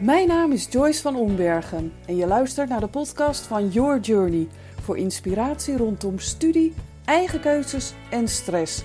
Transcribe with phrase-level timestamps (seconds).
[0.00, 4.48] Mijn naam is Joyce van Ombergen en je luistert naar de podcast van Your Journey
[4.82, 8.82] voor inspiratie rondom studie, eigen keuzes en stress.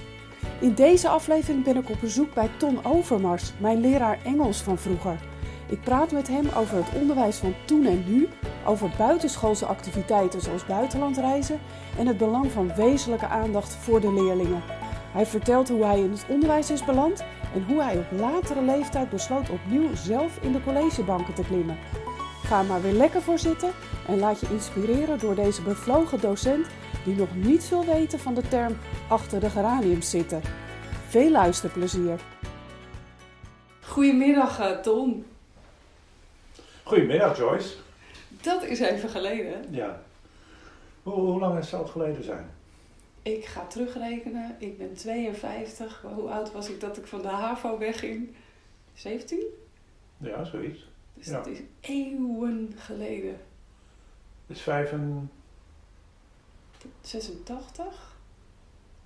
[0.62, 5.20] In deze aflevering ben ik op bezoek bij Ton Overmars, mijn leraar Engels van vroeger.
[5.70, 8.28] Ik praat met hem over het onderwijs van toen en nu,
[8.66, 11.60] over buitenschoolse activiteiten zoals buitenlandreizen
[11.98, 14.64] en het belang van wezenlijke aandacht voor de leerlingen.
[15.14, 17.24] Hij vertelt hoe hij in het onderwijs is beland
[17.56, 21.78] en hoe hij op latere leeftijd besloot opnieuw zelf in de collegebanken te klimmen.
[22.44, 23.72] Ga er maar weer lekker voor zitten
[24.08, 26.68] en laat je inspireren door deze bevlogen docent
[27.04, 28.78] die nog niet veel weten van de term
[29.10, 30.42] achter de geraniums zitten.
[31.08, 32.20] Veel luisterplezier.
[33.82, 35.26] Goedemiddag, eh, Tom.
[36.84, 37.76] Goedemiddag Joyce.
[38.42, 39.66] Dat is even geleden.
[39.70, 40.02] Ja.
[41.04, 42.55] Hoe, hoe lang zal het geleden zijn?
[43.26, 44.56] Ik ga terugrekenen.
[44.60, 46.02] Ik ben 52.
[46.02, 48.36] Hoe oud was ik dat ik van de HAVO wegging?
[48.94, 49.44] 17?
[50.18, 50.88] Ja, zoiets.
[51.14, 51.32] Dus Ja.
[51.34, 53.40] dat is eeuwen geleden.
[54.48, 55.30] Het is 85,
[57.02, 58.16] 86?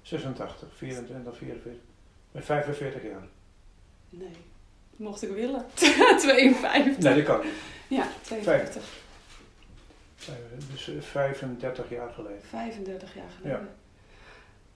[0.02, 1.72] 86, 24, 44.
[1.72, 1.80] Ik
[2.32, 3.28] ben 45 jaar.
[4.10, 4.36] Nee.
[4.96, 5.66] Mocht ik willen.
[6.20, 6.98] 52.
[7.04, 7.54] Nee, dat kan niet.
[7.88, 8.84] Ja, 52.
[10.16, 10.38] Vijf-
[10.72, 12.42] Dus eh, 35 jaar geleden.
[12.42, 13.70] 35 jaar geleden.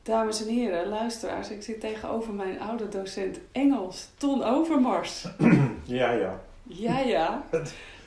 [0.03, 5.27] Dames en heren, luisteraars, ik zit tegenover mijn oude docent Engels, Ton Overmars.
[5.85, 6.41] Ja, ja.
[6.63, 7.43] Ja, ja.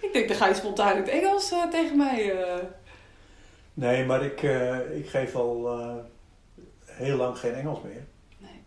[0.00, 2.42] Ik denk, dan ga je spontaan in het Engels eh, tegen mij.
[2.44, 2.62] eh.
[3.74, 5.70] Nee, maar ik, eh, ik geef al
[6.84, 8.04] heel lang geen Engels meer.
[8.38, 8.62] Nee.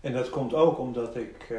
[0.00, 1.54] En dat komt ook omdat ik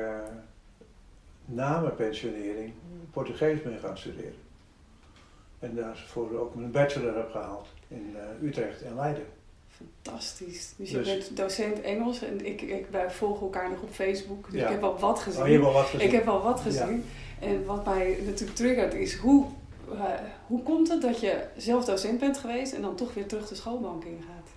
[1.45, 2.73] na mijn pensionering
[3.11, 4.35] Portugees ben gaan studeren.
[5.59, 9.25] En daarvoor ook mijn bachelor heb gehaald in Utrecht en Leiden.
[9.77, 10.73] Fantastisch.
[10.77, 14.51] Dus je Dus- bent docent Engels en ik, ik, wij volgen elkaar nog op Facebook.
[14.51, 14.65] Dus Ja.
[14.65, 15.41] ik heb al wat gezien.
[15.41, 16.05] Oh, je hebt al wat gezien?
[16.07, 17.05] Ik heb al wat gezien.
[17.39, 19.45] En wat mij natuurlijk triggert is hoe,
[19.93, 20.03] eh,
[20.47, 23.55] hoe komt het dat je zelf docent bent geweest en dan toch weer terug de
[23.55, 24.47] schoolbank ingaat?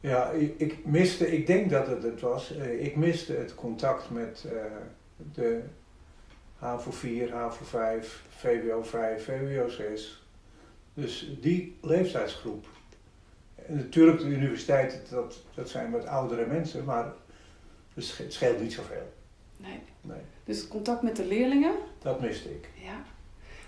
[0.00, 4.10] Ja, ik, ik miste, ik denk dat het het was, eh, ik miste het contact
[4.10, 4.52] met eh,
[5.32, 5.60] de
[6.56, 10.24] HAVO 4, HAVO 5, VWO 5, VWO 6.
[10.94, 12.66] Dus die leeftijdsgroep.
[13.68, 17.12] En natuurlijk de universiteit, dat, dat zijn wat oudere mensen, maar
[17.94, 19.12] het sch- het scheelt niet zoveel.
[19.56, 19.80] Nee.
[20.00, 22.68] Nee, Dus het contact met de leerlingen, dat miste ik.
[22.84, 23.02] ja.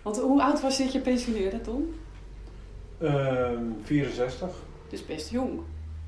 [0.02, 1.94] Want hoe oud was je dat je pensioneerde, Tom?
[3.00, 4.48] Ehm 64.
[4.88, 5.60] Dus best jong.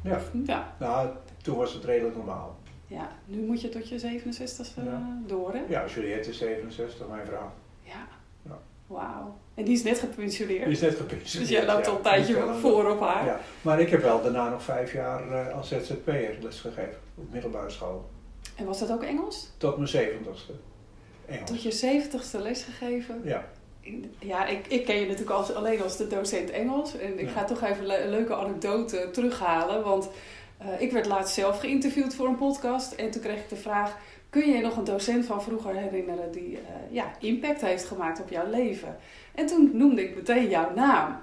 [0.02, 0.20] Ja.
[0.44, 0.74] Ja.
[0.78, 1.08] Nou,
[1.42, 2.58] toen was het redelijk normaal.
[2.86, 3.08] ja.
[3.26, 5.18] Nu moet je tot je 67 e Ja.
[5.26, 5.62] door, hè?
[5.68, 7.52] Ja, Juliette is 67, mijn vrouw.
[7.82, 8.06] Ja.
[8.42, 8.58] Ja.
[8.86, 9.36] Wauw.
[9.54, 10.64] En die is net gepensioneerd.
[10.64, 11.50] Die is net gepensioneerd.
[11.50, 11.90] dus jij loopt ja.
[11.90, 13.24] al een tijdje voor op haar.
[13.26, 17.70] Ja, maar ik heb wel daarna nog vijf jaar eh, als ZZP'er lesgegeven op middelbare
[17.70, 18.04] school.
[18.56, 19.50] En was dat ook Engels?
[19.56, 20.52] Tot mijn zeventigste.
[21.26, 21.50] Engels.
[21.50, 23.20] Tot je 70ste lesgegeven?
[23.24, 23.44] Ja,
[24.18, 26.96] Ja, ik, ik ken je natuurlijk als, alleen als de docent Engels.
[26.98, 27.32] En ik Ja.
[27.32, 29.82] ga toch even le- een leuke anekdote terughalen.
[29.84, 30.08] Want
[30.58, 32.92] eh, ik werd laatst zelf geïnterviewd voor een podcast.
[32.92, 33.96] En toen kreeg ik de vraag...
[34.34, 38.20] Kun je je nog een docent van vroeger herinneren die eh, ja, impact heeft gemaakt
[38.20, 38.96] op jouw leven?
[39.34, 41.16] En toen noemde ik meteen jouw naam.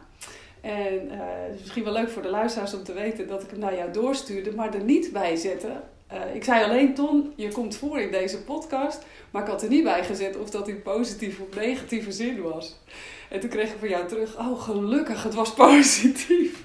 [0.61, 3.49] En eh, het is misschien wel leuk voor de luisteraars om te weten dat ik
[3.49, 5.71] hem naar jou doorstuurde, maar er niet bij zette.
[6.07, 9.69] Eh, ik zei alleen, Ton, je komt voor in deze podcast, maar ik had er
[9.69, 12.79] niet bij gezet of dat in positieve of negatieve zin was.
[13.29, 16.63] En toen kreeg ik van jou terug, oh gelukkig, het was positief.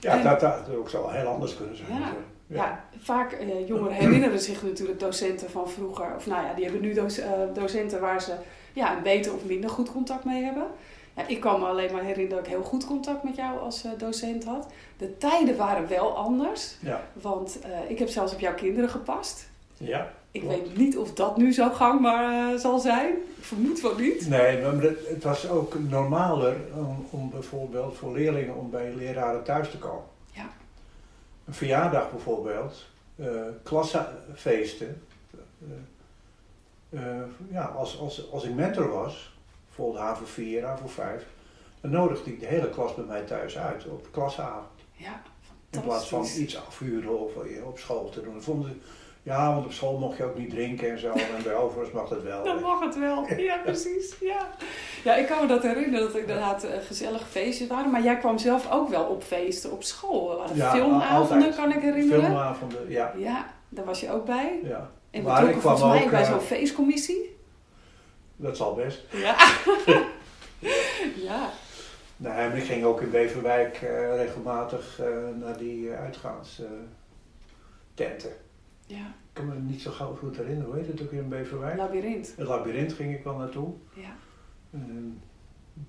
[0.00, 1.88] ja En- dat, dat ook zou heel anders kunnen zijn.
[1.98, 2.12] Ja.
[2.46, 6.14] Ja, vaak eh, jongeren herinneren zich natuurlijk docenten van vroeger.
[6.16, 8.32] Of nou ja, die hebben nu doc- eh, docenten waar ze
[8.72, 10.66] ja, een beter of minder goed contact mee hebben.
[11.16, 13.84] Ja, ik kan me alleen maar herinneren dat ik heel goed contact met jou als
[13.84, 14.66] eh, docent had.
[14.96, 16.76] De tijden waren wel anders.
[16.80, 17.02] ja.
[17.12, 19.48] Want eh, ik heb zelfs op jouw kinderen gepast.
[19.76, 20.12] ja.
[20.30, 20.56] Ik Klopt.
[20.56, 23.08] weet niet of dat nu zo gangbaar zal zijn.
[23.08, 24.28] Ik vermoed van niet.
[24.28, 29.44] Nee, maar het het was ook normaler om, om bijvoorbeeld voor leerlingen om bij leraren
[29.44, 30.04] thuis te komen.
[31.46, 32.84] Een verjaardag bijvoorbeeld,
[33.16, 35.02] eh klassefeesten.
[36.90, 41.26] eh, eh, ja, als, als, als ik mentor was, bijvoorbeeld HAVO 4, HAVO 5,
[41.80, 44.66] dan nodigde ik de hele klas bij mij thuis uit op klasavond.
[44.92, 45.22] Ja,
[45.70, 47.32] In plaats van iets afhuren of
[47.64, 48.34] op school te doen.
[48.34, 48.76] Dat vonden ze,
[49.26, 51.10] ja, want op school mocht je ook niet drinken en zo.
[51.10, 52.44] En bij overigens mag dat wel.
[52.44, 53.26] Dan mag het wel.
[53.36, 54.14] Ja, precies.
[54.20, 54.48] Ja.
[55.04, 57.90] ja, ik kan me dat herinneren dat er inderdaad eh, gezellige feestjes waren.
[57.90, 60.30] Maar jij kwam zelf ook wel op feesten op school.
[60.30, 61.54] Er waren Ja, filmavonden, altijd.
[61.56, 62.24] kan ik herinneren.
[62.24, 63.12] Filmavonden, ja.
[63.16, 64.60] Ja, daar was je ook bij.
[64.62, 64.90] ja.
[65.10, 67.36] En Maar ik kwam volgens mij ook, bij eh, zo'n feestcommissie.
[68.36, 69.02] Dat zal best.
[69.12, 69.36] Ja.
[71.28, 71.50] ja.
[72.16, 75.00] Nee, maar ik ging ook in Beverwijk eh, regelmatig
[75.34, 78.44] naar die uh, uitgaanstenten.
[78.86, 79.14] Ja.
[79.32, 80.70] kan me niet zo gauw goed herinneren.
[80.70, 81.76] Hoe heet het ook in Beverwijk?
[81.76, 82.32] Labyrinth.
[82.36, 83.68] Het labyrint ging ik wel naartoe.
[83.94, 84.14] Ja.
[84.70, 85.20] En,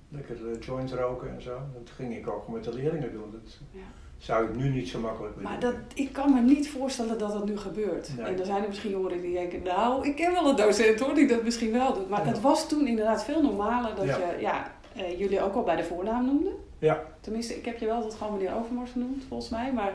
[0.10, 1.60] lekker uh, joints roken en zo.
[1.74, 3.32] Dat ging ik ook met de leerlingen doen.
[3.32, 3.80] Dat Ja.
[4.18, 7.32] zou ik nu niet zo makkelijk meer Maar dat, ik kan me niet voorstellen dat
[7.32, 8.18] dat nu gebeurt.
[8.18, 8.26] Nee.
[8.26, 11.14] En er zijn er misschien jongeren die denken, nou, ik ken wel een docent hoor,
[11.14, 12.10] die dat misschien wel doet.
[12.10, 12.28] Maar Ja.
[12.28, 14.18] het was toen inderdaad veel normaler dat Ja.
[14.18, 16.54] je, ja, eh, jullie ook al bij de voornaam noemden.
[16.80, 17.04] Ja.
[17.22, 19.74] Tenminste, ik heb je wel altijd gewoon meneer Overmars genoemd, volgens mij.
[19.74, 19.94] Maar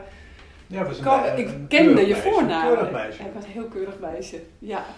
[0.73, 2.67] Ja, was een kan- me- ik een kende je voornaam.
[2.67, 3.21] Keurig meisje.
[3.23, 4.39] Ik was een heel keurig meisje.
[4.59, 4.83] Ja.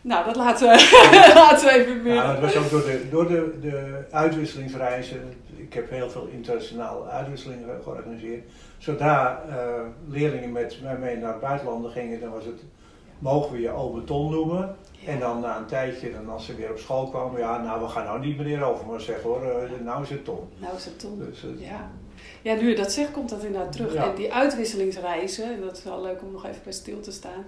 [0.00, 2.14] Nou, dat laten we, laten we even meer.
[2.14, 5.20] Ja, het was ook door de, door de, de uitwisselingsreizen.
[5.56, 8.42] Ik heb heel veel internationale uitwisselingen georganiseerd.
[8.78, 9.56] Zodra eh,
[10.08, 12.60] leerlingen met mij mee naar het buitenland gingen, dan was het,
[13.18, 14.76] mogen we je oom Ton noemen.
[14.90, 15.08] Ja.
[15.12, 17.88] En dan na een tijdje, dan als ze weer op school kwamen, ja, nou we
[17.88, 20.48] gaan nou niet meneer Overmars zeggen hoor, eh, nou is het Ton.
[20.58, 21.18] Nou is het Ton.
[21.18, 21.90] Dus, eh, Ja.
[22.42, 23.92] Ja, nu je dat zegt, komt dat inderdaad terug.
[23.92, 24.10] Ja.
[24.10, 27.44] En die uitwisselingsreizen, en dat is wel leuk om nog even bij stil te staan.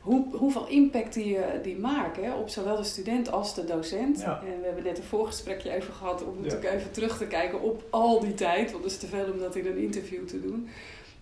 [0.00, 4.20] Hoe, hoeveel impact die, eh, die maken hè, op zowel de student als de docent.
[4.20, 4.40] Ja.
[4.40, 7.82] En we hebben net een voorgesprekje even gehad om natuurlijk even terug te kijken op
[7.90, 8.72] al die tijd.
[8.72, 10.68] Want het is te veel om dat in een interview te doen.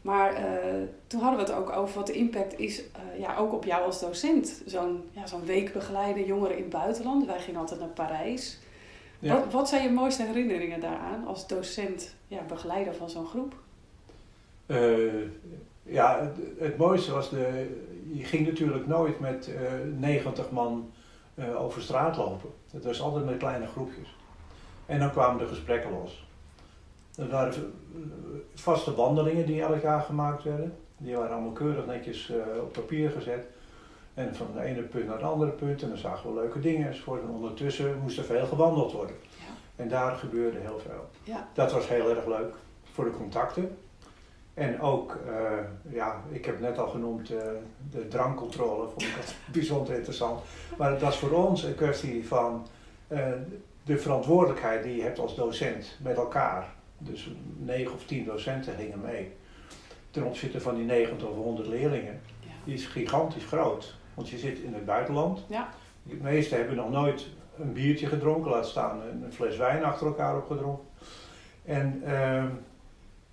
[0.03, 3.53] Maar eh, toen hadden we het ook over wat de impact is, eh, ja, ook
[3.53, 4.63] op jou als docent.
[4.67, 7.27] Zo'n ja, zo'n week begeleiden jongeren in het buitenland.
[7.27, 8.59] Wij gingen altijd naar Parijs.
[9.23, 9.35] Ja.
[9.35, 13.55] Wat, wat zijn je mooiste herinneringen daaraan als docent, ja, begeleider van zo'n groep?
[14.67, 15.23] Eh,
[15.83, 17.67] ja, het, het mooiste was, de,
[18.13, 20.91] je ging natuurlijk nooit met eh 90 man
[21.35, 22.51] eh, over straat lopen.
[22.71, 24.17] Het was altijd met kleine groepjes.
[24.87, 26.27] En dan kwamen de gesprekken los.
[27.17, 27.73] Er waren
[28.55, 30.77] vaste wandelingen die elk jaar gemaakt werden.
[30.97, 33.47] Die waren allemaal keurig netjes eh, op papier gezet.
[34.15, 35.83] En van het ene punt naar het andere punt.
[35.83, 37.23] En dan zagen we leuke dingen enzovoort.
[37.23, 39.17] En ondertussen moest er veel gewandeld worden.
[39.39, 39.83] Ja.
[39.83, 41.09] En daar gebeurde heel veel.
[41.25, 41.49] Ja.
[41.53, 42.55] Dat was heel erg leuk
[42.93, 43.77] voor de contacten.
[44.55, 47.43] En ook, eh, ja, ik heb het net al genoemd, eh,
[47.91, 50.41] de drankcontrole vond ik altijd bijzonder interessant.
[50.79, 52.67] Maar dat is voor ons een kwestie van
[53.09, 53.27] eh,
[53.85, 56.75] de verantwoordelijkheid die je hebt als docent met elkaar.
[56.99, 59.33] Dus negen of tien docenten gingen mee.
[60.11, 62.21] Ten opzichte van die 90 of 100 leerlingen.
[62.65, 63.95] Die is gigantisch groot.
[64.15, 65.45] Want je zit in het buitenland.
[65.49, 65.69] Ja.
[66.03, 67.27] De meesten hebben nog nooit
[67.59, 70.85] een biertje gedronken, laat staan een fles wijn achter elkaar opgedronken.
[71.65, 72.47] En ehm,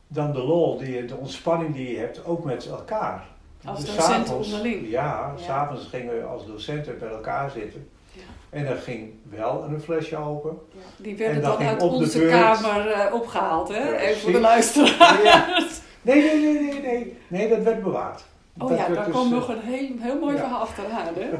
[0.07, 3.25] dan de lol, die, de ontspanning die je hebt, ook met elkaar.
[3.65, 4.89] Als Dus docenten onderling.
[4.89, 5.43] Ja, Ja.
[5.43, 7.89] s'avonds gingen we als docenten bij elkaar zitten.
[8.11, 8.21] Ja.
[8.49, 10.57] En er ging wel een flesje open.
[10.71, 10.79] Ja.
[11.03, 13.95] Die werden En dan dan uit onze beurt- kamer eh, opgehaald, hè?
[13.97, 15.81] Even voor de luisteraars.
[16.01, 17.17] Nee, nee, nee, nee, nee.
[17.27, 18.25] Nee, dat werd bewaard.
[18.59, 20.39] Oh Dat ja, daar dus, kwam eh, nog een heel, heel mooi ja.
[20.39, 21.29] verhaal achteraan, hè?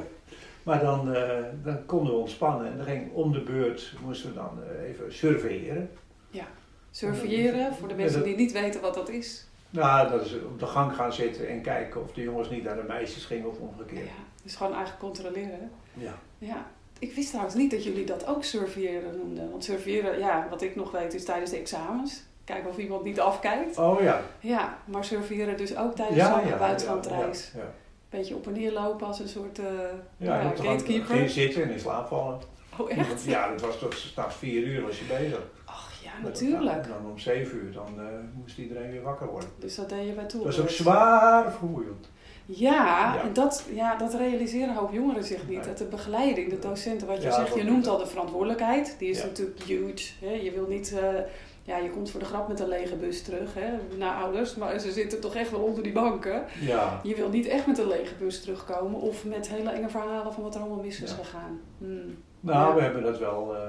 [0.64, 1.30] Maar dan, eh,
[1.64, 5.14] dan konden we ontspannen en dan ging om de beurt, moesten we dan eh, even
[5.14, 5.90] surveilleren.
[6.92, 9.48] Surveilleren, voor de mensen dat- die niet weten wat dat is.
[9.70, 12.76] Nou, dat is op de gang gaan zitten en kijken of de jongens niet naar
[12.76, 14.10] de meisjes gingen of Ja, omgekeerd.
[14.44, 15.68] dus gewoon eigenlijk controleren, hè?
[16.04, 16.14] Ja.
[16.38, 16.66] Ja.
[17.00, 19.50] Ik wist trouwens niet dat jullie dat ook surveilleren noemden.
[19.52, 22.24] Want surveilleren, ja, wat ik nog weet, is tijdens de examens.
[22.54, 23.78] Kijken of iemand niet afkijkt.
[23.78, 24.22] Oh ja.
[24.40, 27.52] Ja, maar surveilleren dus ook tijdens Ja, zo'n buitenlandreis.
[27.56, 27.72] Ja.
[28.10, 29.66] Beetje op en neer lopen als een soort eh
[30.18, 31.22] ja, gatekeeper.
[31.22, 32.40] je zitten en in slaap vallen.
[32.78, 33.24] Oh, echt?
[33.24, 35.42] Ja, dat was tot s'nachts vier uur was je bezig.
[35.66, 36.84] Ach ja, natuurlijk.
[36.86, 39.50] En dan om zeven uur, dan eh, moest iedereen weer wakker worden.
[39.60, 40.44] Dus dat deed je bij toe.
[40.44, 42.10] Dat was ook zwaar vermoeiend.
[42.46, 43.22] Ja, Ja.
[43.22, 45.58] en dat, ja, dat realiseren een hoop jongeren zich niet.
[45.58, 45.68] Nee.
[45.68, 48.96] Dat de begeleiding, de docenten, wat je Ja, zegt, je noemt al de verantwoordelijkheid.
[49.00, 49.26] Die is Ja.
[49.26, 50.12] natuurlijk huge.
[50.26, 50.32] Hè?
[50.32, 51.08] Je wil niet, eh,
[51.70, 54.80] ja, je komt voor de grap met een lege bus terug hè, naar ouders, maar
[54.80, 56.44] ze zitten toch echt wel onder die banken.
[56.62, 57.00] Ja.
[57.04, 60.44] Je wil niet echt met een lege bus terugkomen of met hele enge verhalen van
[60.44, 61.16] wat er allemaal mis is Ja.
[61.16, 61.60] gegaan.
[61.78, 62.18] Hmm.
[62.40, 62.76] Nou, Ja.
[62.76, 63.56] we hebben dat wel.
[63.56, 63.62] eh,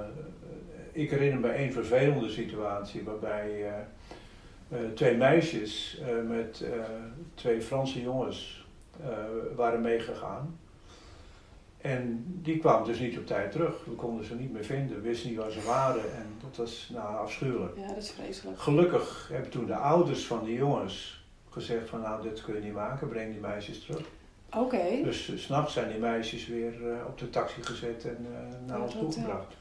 [0.92, 3.72] ik herinner me één vervelende situatie waarbij eh,
[4.78, 6.70] eh, twee meisjes eh, met eh,
[7.34, 8.66] twee Franse jongens
[9.02, 9.08] eh,
[9.56, 10.58] waren meegegaan.
[11.80, 13.84] En die kwamen dus niet op tijd terug.
[13.84, 16.90] We konden ze niet meer vinden, we wisten niet waar ze waren en dat was
[16.92, 17.76] nou, afschuwelijk.
[17.76, 18.58] Ja, dat is vreselijk.
[18.58, 22.72] Gelukkig hebben toen de ouders van die jongens gezegd van nou dit kun je niet
[22.72, 24.08] maken, breng die meisjes terug.
[24.56, 25.02] Oké.
[25.02, 28.76] Dus s s'nachts zijn die meisjes weer eh, op de taxi gezet en eh, naar
[28.76, 29.54] Ja, ons dat, toegebracht.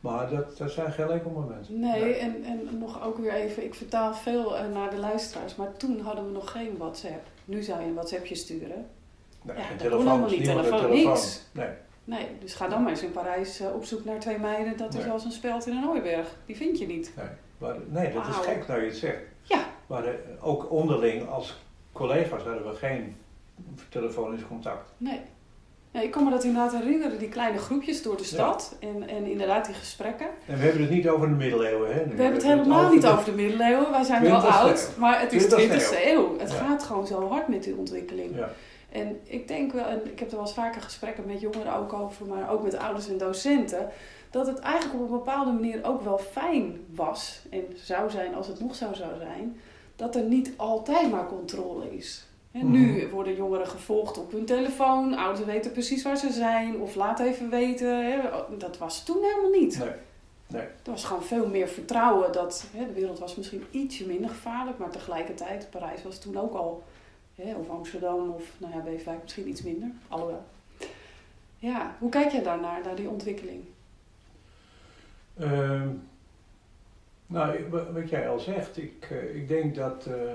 [0.00, 1.80] Maar dat, dat zijn geen leuke momenten.
[1.80, 5.76] Nee, en, en nog ook weer even, ik vertaal veel eh, naar de luisteraars, maar
[5.76, 7.26] toen hadden we nog geen WhatsApp.
[7.44, 8.86] Nu zou je een WhatsAppje sturen.
[9.44, 10.44] Nee, Ja, geen dat kon helemaal niet.
[10.44, 11.40] Telefoon, een niks.
[11.52, 11.68] Nee,
[12.04, 14.76] Nee, dus ga dan maar eens in Parijs eh, op zoek naar twee meiden.
[14.76, 16.36] Dat is als een speld in een hooiberg.
[16.46, 17.12] Die vind je niet.
[17.16, 17.26] nee.
[17.58, 19.18] Maar, nee, dat is gek nou je het zegt.
[19.42, 19.64] Ja.
[19.86, 23.16] Maar eh, ook onderling als collega's hadden we geen
[23.88, 24.90] telefonisch contact.
[24.96, 25.20] Nee.
[25.90, 26.04] nee.
[26.04, 28.76] Ik kan me dat inderdaad herinneren, die kleine groepjes door de stad.
[28.80, 30.26] En, en inderdaad die gesprekken.
[30.46, 31.94] En we hebben het niet over de middeleeuwen.
[31.94, 32.16] Hè, nu.
[32.16, 33.90] We hebben het helemaal niet over de middeleeuwen.
[33.90, 36.38] Wij zijn wel 20e oud, maar het is 20e 20e eeuw.
[36.38, 36.56] Het Ja.
[36.56, 38.36] gaat gewoon zo hard met die ontwikkeling.
[38.36, 38.50] Ja.
[38.94, 41.92] En ik denk wel, en ik heb er wel eens vaker gesprekken met jongeren ook
[41.92, 43.88] over, maar ook met ouders en docenten,
[44.30, 48.46] dat het eigenlijk op een bepaalde manier ook wel fijn was en zou zijn als
[48.46, 49.60] het nog zo zou zijn,
[49.96, 52.26] dat er niet altijd maar controle is.
[52.50, 53.10] Nu Mhm.
[53.10, 57.50] worden jongeren gevolgd op hun telefoon, ouders weten precies waar ze zijn of laat even
[57.50, 58.22] weten.
[58.58, 59.78] Dat was toen helemaal niet.
[59.78, 59.88] Nee.
[60.46, 60.62] Nee.
[60.62, 64.78] Er was gewoon veel meer vertrouwen dat hè, de wereld was misschien ietsje minder gevaarlijk,
[64.78, 66.82] maar tegelijkertijd, Parijs was toen ook al,
[67.36, 70.44] of Amsterdam of nou ja, misschien iets minder, alhoewel.
[71.58, 73.64] Ja, hoe kijk jij daarnaar, naar die ontwikkeling?
[75.38, 75.88] Ehm,
[77.26, 80.32] nou, wat jij al zegt, ik, eh, ik denk dat eh,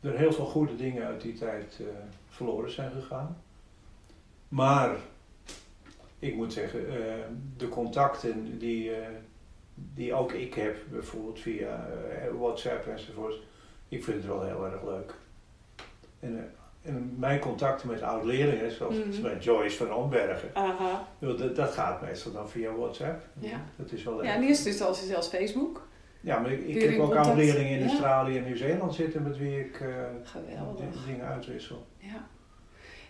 [0.00, 1.86] er heel veel goede dingen uit die tijd eh,
[2.28, 3.36] verloren zijn gegaan.
[4.48, 4.96] Maar
[6.18, 7.14] ik moet zeggen, eh,
[7.56, 8.90] de contacten die,
[9.74, 11.88] die ook ik heb, bijvoorbeeld via
[12.38, 13.38] WhatsApp enzovoort,
[13.90, 15.14] ik vind het wel heel erg leuk.
[16.20, 19.22] En, eh, en mijn contacten met oud-leerlingen, zoals Mhm.
[19.22, 21.06] met Joyce van Ombergen, Aha.
[21.18, 23.22] Dat, dat gaat meestal dan via WhatsApp.
[23.38, 23.60] Ja.
[23.76, 25.88] Dat is wel Ja, en eerst het als zelfs Facebook.
[26.20, 27.26] Ja, maar ik, ik heb ook contact.
[27.26, 27.86] oud-leerlingen in Ja.
[27.86, 29.78] Australië en Nieuw-Zeeland zitten met wie ik
[30.76, 31.86] di- dingen uitwissel.
[31.98, 32.26] Ja.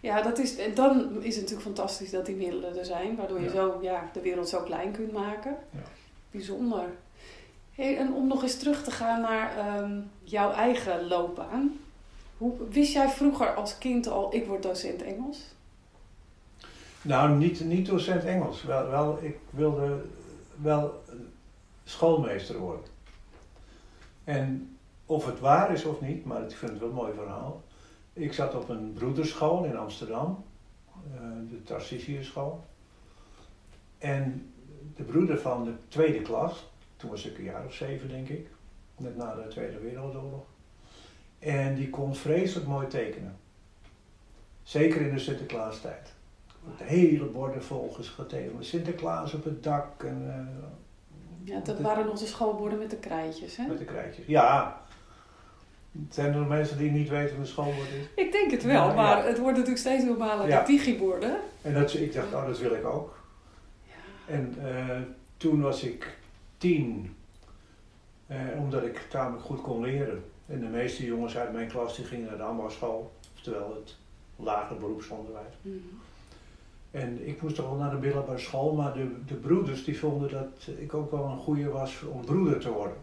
[0.00, 3.38] Ja, dat is, en dan is het natuurlijk fantastisch dat die middelen er zijn, waardoor
[3.38, 3.50] je Ja.
[3.50, 5.56] zo ja, de wereld zo klein kunt maken.
[5.70, 5.78] Ja.
[6.30, 6.84] Bijzonder.
[7.76, 11.72] En om nog eens terug te gaan naar ehm, jouw eigen loopbaan.
[12.38, 15.38] Hoe, wist jij vroeger als kind al, ik word docent Engels?
[17.02, 18.62] Nou, niet, niet docent Engels.
[18.62, 20.02] Wel, wel, ik wilde
[20.56, 21.02] wel
[21.84, 22.84] schoolmeester worden.
[24.24, 27.62] En of het waar is of niet, maar ik vind het wel een mooi verhaal.
[28.12, 30.44] Ik zat op een broederschool in Amsterdam,
[31.14, 32.64] eh, de Tarcisius school.
[33.98, 34.52] En
[34.96, 36.69] de broeder van de tweede klas,
[37.00, 38.47] toen was ik een jaar of zeven denk ik,
[38.97, 40.45] net na de Tweede Wereldoorlog.
[41.38, 43.37] En die kon vreselijk mooi tekenen.
[44.62, 46.12] Zeker in de Sinterklaastijd.
[46.78, 48.57] De hele borden vol getekend.
[48.57, 52.90] met Sinterklaas op het dak en eh, Ja, dat De- waren nog de schoolborden met
[52.90, 53.66] de krijtjes, hè?
[53.66, 54.26] met de krijtjes.
[54.26, 54.80] Ja,
[56.11, 58.25] zijn er nog mensen die niet weten wat een schoolbord is?
[58.25, 58.95] Ik denk het wel, Ja, ja.
[58.95, 60.61] maar het wordt natuurlijk steeds normaler, Ja.
[60.61, 61.37] de digiborden.
[61.62, 63.19] En dat, ik dacht, oh, dat wil ik ook.
[63.83, 64.35] Ja.
[64.35, 64.97] En eh,
[65.37, 66.19] toen was ik
[66.61, 67.17] tien,
[68.26, 70.25] eh, omdat ik tamelijk goed kon leren.
[70.47, 73.97] En de meeste jongens uit mijn klas die gingen naar de ambachtschool, oftewel het
[74.37, 75.55] lager beroepsonderwijs.
[75.62, 75.76] Mhm.
[76.90, 80.31] En ik moest toch wel naar de middelbare school, maar de, de broeders die vonden
[80.31, 82.97] dat ik ook wel een goeie was om broeder te worden.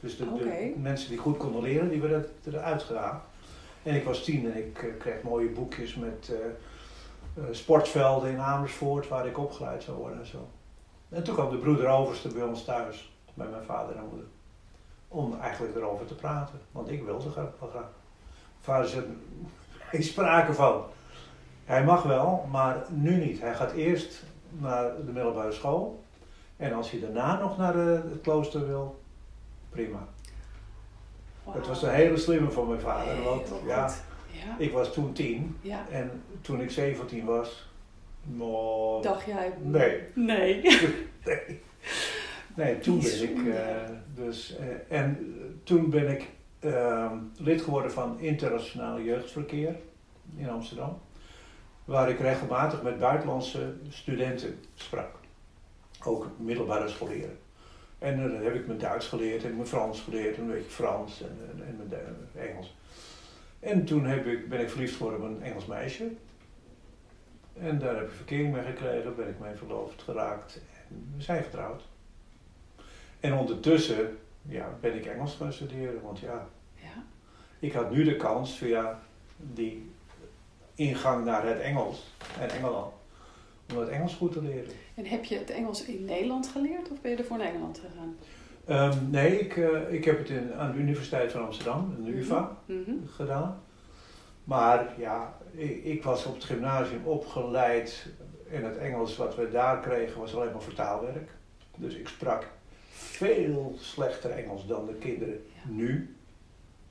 [0.00, 3.22] Dus de, mensen die goed konden leren, die werden eruit gedaan.
[3.82, 6.32] En ik was tien en ik eh, kreeg mooie boekjes met
[7.34, 10.48] eh, sportvelden in Amersfoort waar ik opgeleid zou worden en zo.
[11.16, 14.26] En toen kwam de broeder overste bij ons thuis, bij mijn vader en moeder,
[15.08, 16.60] om eigenlijk erover te praten.
[16.72, 17.90] Want ik wilde graag wel graag.
[18.60, 19.04] Vader zei,
[19.90, 20.84] geen sprake van.
[21.64, 23.40] Hij mag wel, maar nu niet.
[23.40, 26.04] Hij gaat eerst naar de middelbare school.
[26.56, 29.00] En als hij daarna nog naar eh, het klooster wil,
[29.70, 30.08] prima.
[31.44, 31.56] Wauw.
[31.56, 33.22] Het was een hele slimme van mijn vader.
[33.22, 33.52] Want.
[33.66, 33.90] Ja.
[34.58, 35.58] ik was toen tien.
[35.60, 35.88] ja.
[35.90, 37.65] En toen ik 17 was,
[39.02, 39.52] Dacht jij?
[39.62, 40.00] Nee.
[40.14, 40.62] Nee.
[41.24, 41.60] nee.
[42.54, 43.36] Nee, toen ben ik
[44.14, 44.56] dus.
[44.88, 46.28] en toen ben ik
[47.36, 49.76] lid geworden van Internationale Jeugdverkeer
[50.36, 51.00] in Amsterdam.
[51.84, 55.10] Waar ik regelmatig met buitenlandse studenten sprak.
[56.04, 57.38] Ook middelbare scholieren.
[57.98, 60.70] En eh, dan heb ik mijn Duits geleerd en mijn Frans geleerd, en een beetje
[60.70, 62.02] Frans en, en, en mijn
[62.34, 62.76] eh, Engels.
[63.60, 66.10] En toen heb ik, ben ik verliefd geworden op een Engels meisje.
[67.60, 71.42] En daar heb ik verkering mee gekregen, ben ik mee verloofd geraakt en we zijn
[71.42, 71.82] getrouwd.
[73.20, 77.02] En ondertussen ja, ben ik Engels gaan studeren, want ja, Ja.
[77.58, 79.00] ik had nu de kans via
[79.36, 79.90] die
[80.74, 82.92] ingang naar het Engels en Engeland,
[83.72, 84.72] om het Engels goed te leren.
[84.94, 88.16] En heb je het Engels in Nederland geleerd of ben je ervoor naar Engeland gegaan?
[88.64, 92.56] Ehm, nee, ik, eh, ik heb het in, aan de Universiteit van Amsterdam, de UvA,
[92.66, 92.90] Mhm.
[93.06, 93.60] gedaan.
[94.46, 98.06] Maar ja, ik, ik was op het gymnasium opgeleid
[98.50, 101.30] en het Engels wat we daar kregen was alleen maar vertaalwerk.
[101.76, 102.48] Dus ik sprak
[102.90, 105.70] veel slechter Engels dan de kinderen Ja.
[105.70, 106.16] nu.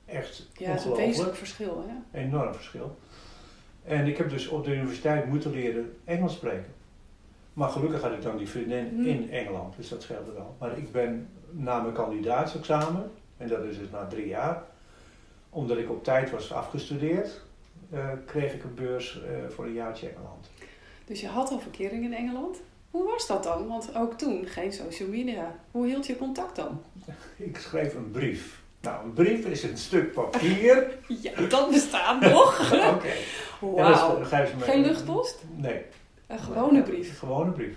[0.04, 2.20] Echt Ja, het is een wezenlijk verschil, hè?
[2.20, 2.98] Enorm verschil.
[3.84, 6.74] En ik heb dus op de universiteit moeten leren Engels spreken.
[7.52, 9.06] Maar gelukkig had ik dan die vriendin Hmm.
[9.06, 10.56] in Engeland, dus dat scheelde wel.
[10.58, 14.62] Maar ik ben na mijn kandidaatsexamen, en dat is dus na drie jaar,
[15.50, 17.44] omdat ik op tijd was afgestudeerd,
[18.26, 20.50] kreeg ik een beurs eh, voor een jaartje Engeland.
[21.04, 22.60] Dus je had al verkering in Engeland.
[22.90, 23.66] Hoe was dat dan?
[23.66, 25.54] Want ook toen geen social media.
[25.70, 26.82] Hoe hield je contact dan?
[27.36, 30.94] Ik schreef een brief Nou, een brief is een stuk papier.
[31.22, 32.72] Ja, dat bestaat nog.
[32.94, 33.12] Oké.
[33.60, 34.24] Wauw.
[34.58, 35.44] Geen luchtpost?
[35.56, 35.82] Nee.
[36.26, 37.18] Een gewone Een brief.
[37.18, 37.76] gewone brief.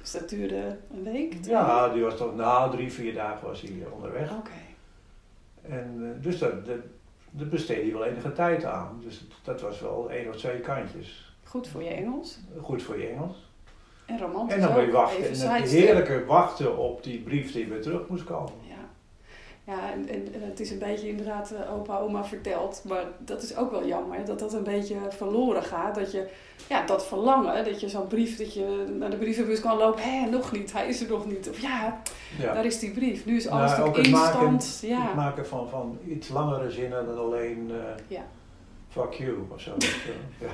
[0.00, 1.34] Dus dat duurde een week?
[1.42, 4.32] Ja, die was toch, nou, drie, vier dagen was hij eh, onderweg.
[4.32, 4.50] Oké.
[5.62, 6.78] En eh, dus dat, dat,
[7.30, 9.00] dat besteedde hij wel enige tijd aan.
[9.04, 11.34] Dus dat, was wel één of twee kantjes.
[11.44, 12.38] Goed voor je Engels.
[12.60, 13.50] Goed voor je Engels.
[14.06, 15.24] En romantisch En dan ben je wachten.
[15.24, 18.52] En het heerlijke wachten op die brief die weer terug moest komen.
[18.68, 18.77] Ja,
[19.68, 22.82] ja en, en, en het is een beetje inderdaad eh, opa, oma verteld.
[22.88, 25.94] Maar dat is ook wel jammer dat dat een beetje verloren gaat.
[25.94, 26.28] Dat je,
[26.68, 30.02] ja, dat verlangen, dat je zo'n brief, dat je naar de brievenbus kan lopen.
[30.02, 31.48] Hé, nog niet, hij is er nog niet.
[31.48, 32.02] Of ja,
[32.38, 32.54] Ja.
[32.54, 33.24] daar is die brief.
[33.26, 34.90] Nu is alles Nou, ook het maken- instant.
[34.90, 35.02] ja.
[35.06, 38.22] Het maken van, van iets langere zinnen dan alleen eh, Ja.
[38.88, 39.70] fuck you of zo.
[40.44, 40.48] ja.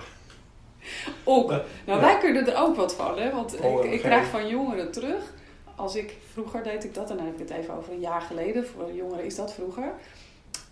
[1.24, 1.52] Ook.
[1.86, 3.30] Nou, wij kunnen er ook wat van, hè?
[3.32, 5.32] Want ik, ik krijg van jongeren terug.
[5.76, 8.20] Als ik vroeger deed ik dat, en dan heb ik het even over een jaar
[8.20, 8.66] geleden.
[8.66, 9.92] Voor jongeren is dat vroeger.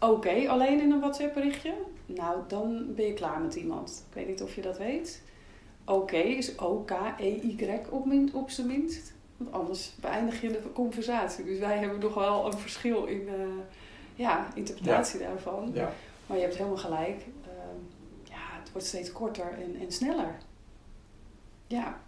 [0.00, 1.74] Oké, alleen in een WhatsApp berichtje.
[2.06, 4.04] Nou, dan ben je klaar met iemand.
[4.08, 5.22] Ik weet niet of je dat weet.
[5.84, 9.12] Oké is O-K-E-Y op, min- op zijn minst.
[9.36, 11.44] Want anders beëindig je de conversatie.
[11.44, 13.34] Dus wij hebben nog wel een verschil in eh,
[14.14, 15.70] ja, interpretatie daarvan.
[15.74, 15.92] ja.
[16.26, 17.20] Maar je hebt helemaal gelijk.
[17.44, 17.78] Ehm,
[18.30, 20.36] ja, het wordt steeds korter en, en sneller.
[21.66, 22.00] Ja,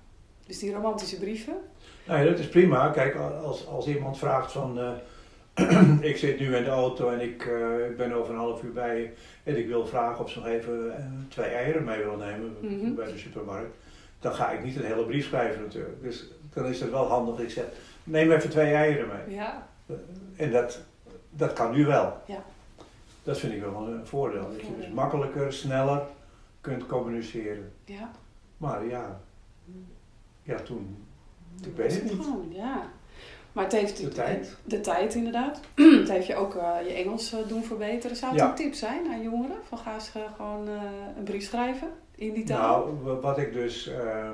[0.46, 1.56] dus die romantische brieven.
[2.06, 2.88] Nou ja, dat is prima.
[2.90, 4.78] Kijk, als, als iemand vraagt van...
[4.78, 8.72] eh, ik zit nu in de auto en ik eh, ben over een half uur
[8.72, 9.10] bij je...
[9.42, 12.94] en ik wil vragen of ze nog even eh, twee eieren mee wil nemen Mhm.
[12.94, 13.76] bij de supermarkt...
[14.20, 16.02] dan ga ik niet een hele brief schrijven natuurlijk.
[16.02, 17.38] Dus dan is het wel handig.
[17.38, 17.64] Ik zeg,
[18.04, 19.36] neem even twee eieren mee.
[19.36, 19.66] Ja,
[20.36, 20.80] En dat,
[21.30, 22.16] dat kan nu wel.
[22.26, 22.44] Ja.
[23.22, 24.42] Dat vind ik wel een voordeel.
[24.52, 26.02] Dat je dus makkelijker, sneller
[26.60, 27.72] kunt communiceren.
[27.84, 28.10] ja.
[28.56, 29.20] Maar ja,
[30.42, 31.06] ja toen...
[31.66, 32.12] Ik weet het niet.
[32.12, 32.90] Gewoon, ja.
[33.52, 34.56] Maar het heeft De tijd.
[34.64, 35.60] De tijd inderdaad.
[36.00, 38.16] het heeft je ook eh, je Engels eh, doen verbeteren.
[38.16, 38.48] Zou het Ja.
[38.48, 39.56] een tip zijn aan jongeren?
[39.68, 40.68] Van ga eens eh, gewoon
[41.16, 42.84] een brief schrijven in die taal?
[42.84, 44.30] Nou, wa- wat ik dus eh,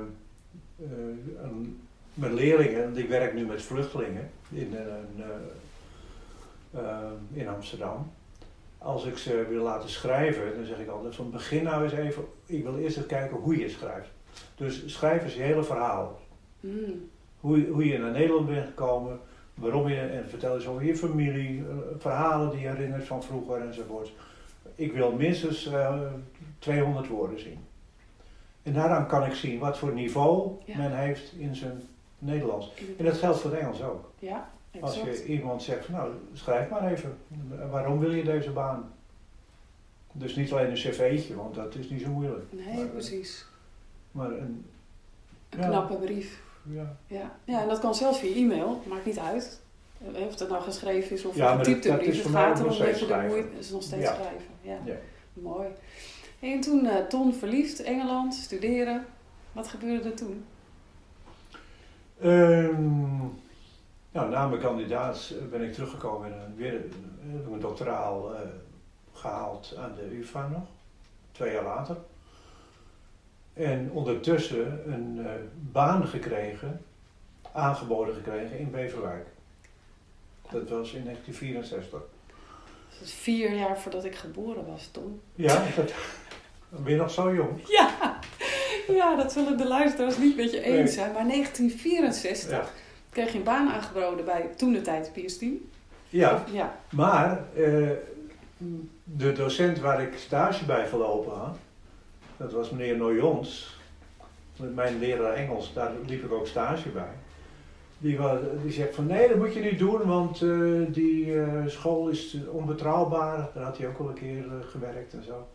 [1.43, 1.79] een-
[2.13, 4.75] met leerlingen, want ik werk nu met vluchtelingen in,
[7.33, 8.11] in Amsterdam.
[8.77, 12.23] Als ik ze wil laten schrijven, dan zeg ik altijd van begin nou eens even,
[12.45, 14.09] ik wil eerst eens kijken hoe je schrijft.
[14.55, 16.19] Dus schrijf eens je hele verhaal.
[16.59, 17.09] Mm,
[17.41, 19.19] Hoe, je- hoe je naar Nederland bent gekomen,
[19.53, 23.61] waarom je, en vertel eens over je familie, eh, verhalen die je herinnert van vroeger
[23.61, 24.11] enzovoort.
[24.75, 26.01] Ik wil minstens eh,
[26.59, 27.57] 200 woorden zien.
[28.63, 30.77] En daaraan kan ik zien wat voor niveau Ja.
[30.77, 31.81] men heeft in zijn
[32.19, 32.73] Nederlands.
[32.97, 34.11] En dat geldt voor het Engels ook.
[34.19, 34.49] Ja,
[34.79, 37.17] Als je iemand zegt, van, nou schrijf maar even,
[37.71, 38.93] waarom wil je deze baan?
[40.11, 42.43] Dus niet alleen een cv'tje, want dat is niet zo moeilijk.
[42.51, 43.45] Nee, maar, precies.
[44.11, 44.65] Maar een,
[45.49, 45.67] Een ja.
[45.67, 46.41] knappe brief.
[46.63, 47.31] Ja, Ja.
[47.43, 48.81] ja, en dat kan zelfs via e-mail.
[48.87, 49.61] Maakt niet uit.
[50.13, 52.23] Eh, Of het nou geschreven is of Ja, een dat- dat brief.
[52.23, 53.57] Het gaat erom dat je de moeite...
[53.59, 54.13] Is nog steeds Ja.
[54.13, 54.47] schrijven.
[54.61, 54.77] Ja.
[54.85, 54.95] Ja.
[55.33, 55.67] Mooi.
[56.39, 59.05] En toen eh, Ton verliefd, Engeland, studeren.
[59.51, 60.45] Wat gebeurde er toen?
[62.21, 63.17] Ehm,
[64.11, 66.85] nou, na mijn kandidaat eh, ben ik teruggekomen en weer heb
[67.45, 68.39] ik een doctoraal eh,
[69.13, 70.63] gehaald aan de UvA nog,
[71.31, 71.97] twee jaar later.
[73.53, 75.31] En ondertussen een eh,
[75.71, 76.81] baan gekregen,
[77.51, 79.27] aangeboden gekregen in Beverwijk.
[80.51, 81.99] Dat was in 1964.
[82.99, 85.21] Dat is vier jaar voordat ik geboren was, Ton.
[85.35, 85.93] Ja, dat,
[86.69, 87.49] dan ben je nog zo jong.
[87.77, 88.19] Ja,
[88.87, 91.11] ja dat zullen de luisteraars niet met je eens zijn.
[91.13, 92.65] Maar 1964 Ja.
[93.09, 95.69] kreeg je een baan aangeboden bij toen de tijd PS10.
[96.09, 96.75] Ja, Ja.
[96.89, 97.89] Maar eh,
[99.03, 101.57] de docent waar ik stage bij gelopen had,
[102.41, 103.79] dat was meneer Noyons,
[104.55, 107.11] mijn leraar Engels, daar liep ik ook stage bij.
[107.97, 110.49] Die, wa- die zegt van nee, dat moet je niet doen, want eh,
[110.87, 113.49] die eh, school is onbetrouwbaar.
[113.53, 115.47] Daar had hij ook al een keer eh, gewerkt en zo.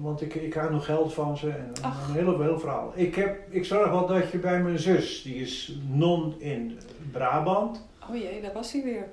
[0.00, 2.08] Want ik, ik krijg nog geld van ze en Ach.
[2.08, 2.92] een heel verhaal.
[2.94, 6.78] Ik, heb, ik zorg wel dat je bij mijn zus, die is non in
[7.12, 7.86] Brabant.
[8.10, 9.04] Oh jee, daar was hij weer.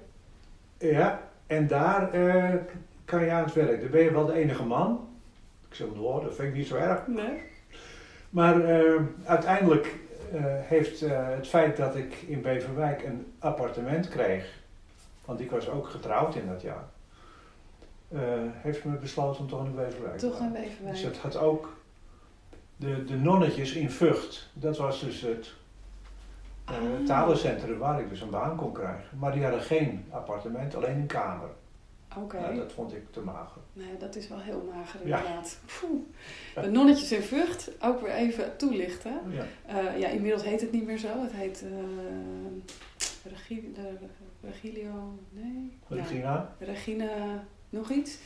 [0.91, 2.10] Ja, en daar
[3.06, 3.82] kan je aan het werk.
[3.82, 5.08] Dan ben je wel de enige man.
[5.73, 7.07] Ik zeg, nou, dat vind ik niet zo erg.
[7.07, 7.41] Nee?
[8.29, 9.95] Maar eh, uiteindelijk
[10.33, 14.59] eh, heeft eh, het feit dat ik in Beverwijk een appartement kreeg,
[15.25, 16.83] want ik was ook getrouwd in dat jaar,
[18.51, 20.93] heeft me besloten om toch in Beverwijk te Toch een Beverwijk.
[20.93, 21.77] Dus het had ook
[22.75, 24.49] de, de nonnetjes in Vught.
[24.53, 25.53] Dat was dus het
[26.65, 27.05] Ah.
[27.05, 29.17] talencentrum waar ik dus een baan kon krijgen.
[29.19, 31.49] Maar die hadden geen appartement, alleen een kamer.
[32.17, 32.39] Oké.
[32.39, 33.62] Nou, dat vond ik te mager.
[33.73, 35.58] Nee, dat is wel heel mager inderdaad.
[36.56, 39.21] De nonnetjes in Vught, ook weer even toelichten.
[39.30, 39.45] Ja.
[39.65, 41.21] Eh, ja, inmiddels heet het niet meer zo.
[41.21, 41.63] Het heet...
[41.63, 43.73] eh, Regi,
[44.41, 45.78] Regilio, nee.
[45.88, 46.56] Regina?
[46.60, 48.17] Regina, nog iets.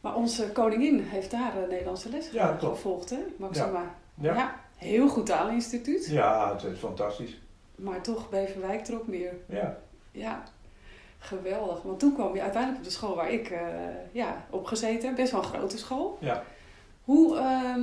[0.00, 3.18] Maar onze koningin heeft daar uh, Nederlandse les ja, gevolgd, hè?
[3.36, 3.94] Maxima.
[4.14, 4.34] Ja.
[4.34, 4.60] ja.
[4.76, 6.06] heel goed taalinstituut.
[6.06, 7.40] Ja, het is fantastisch.
[7.74, 9.34] Maar toch, Beverwijk trok meer.
[9.46, 9.78] Ja.
[10.10, 10.42] Ja,
[11.18, 11.82] geweldig.
[11.82, 13.58] Want toen kwam je uiteindelijk op de school waar ik uh,
[14.12, 15.16] ja, op gezeten heb.
[15.16, 16.18] Best wel een grote school.
[16.20, 16.44] Ja.
[17.04, 17.74] Hoe, uh,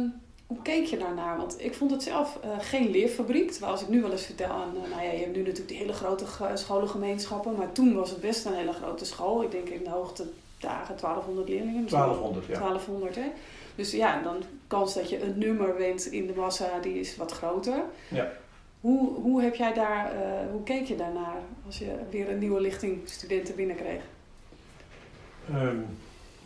[0.48, 1.38] hoe keek je daarnaar?
[1.38, 3.52] Want ik vond het zelf uh, geen leerfabriek.
[3.52, 4.74] Terwijl als ik nu wel eens vertel aan...
[4.90, 7.56] nou ja, je hebt nu natuurlijk die hele grote scholengemeenschappen.
[7.56, 9.44] Maar toen was het best een hele grote school.
[9.44, 10.26] Ik denk in de hoogte
[10.60, 11.88] dagen 1200 leerlingen.
[11.88, 12.60] 1200, ja.
[12.60, 13.32] 1200, hè.
[13.76, 17.32] Dus ja, dan kans dat je een nummer wint in de massa, die is wat
[17.32, 17.84] groter.
[18.08, 18.32] Ja.
[18.86, 22.62] Hoe, hoe heb jij daar, uh, hoe keek je daarnaar als je weer een nieuwe
[22.62, 24.02] lichting studenten binnenkreeg?
[25.54, 25.86] Um,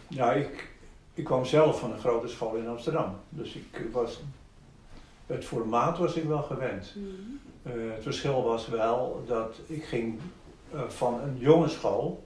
[0.07, 0.69] ja, ik,
[1.13, 3.15] ik kwam zelf van een grote school in Amsterdam.
[3.29, 4.21] Dus ik was,
[5.25, 6.93] het formaat was ik wel gewend.
[6.95, 7.75] Mm -hmm.
[7.75, 10.19] uh, het verschil was wel dat ik ging
[10.73, 12.23] uh, van een jongensschool,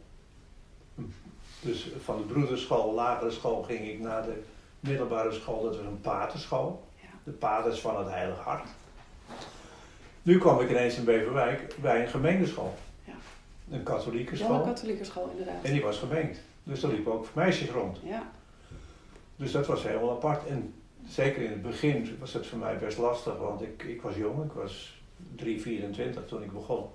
[1.62, 4.42] dus van de broederschool, lagere school, ging ik naar de
[4.80, 6.84] middelbare school, dat was een paterschool.
[7.02, 7.08] Ja.
[7.24, 8.70] De paters van het Heilig Hart.
[10.24, 12.74] Nu kwam ik ineens in Beverwijk bij een gemeenteschool.
[13.06, 13.14] Ja.
[13.72, 14.56] Een katholieke Ja, school.
[14.60, 15.64] een katholieke school inderdaad.
[15.64, 16.38] En die was gemeend.
[16.64, 17.98] Dus er liepen ook meisjes rond.
[18.04, 18.32] Ja,
[19.36, 20.48] Dus dat was heel apart.
[20.48, 20.74] En
[21.08, 24.44] zeker in het begin was het voor mij best lastig, want ik, ik was jong,
[24.44, 25.02] ik was
[25.36, 26.86] 3, 24 toen ik begon.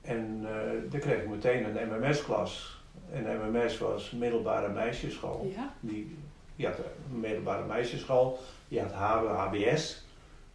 [0.00, 2.78] En uh, dan kreeg ik meteen een MMS-klas.
[3.12, 5.50] En MMS was middelbare meisjesschool.
[5.56, 5.74] ja.
[5.80, 6.16] Die,
[6.56, 6.76] je had
[7.10, 8.38] middelbare meisjesschool,
[8.68, 10.04] je had HB, HBS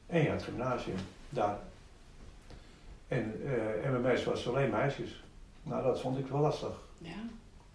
[0.07, 0.95] en je had gymnasium
[1.29, 1.57] daar.
[3.07, 5.23] En uh, MMS was alleen meisjes.
[5.63, 6.81] Nou, dat vond ik wel lastig.
[6.97, 7.11] ja.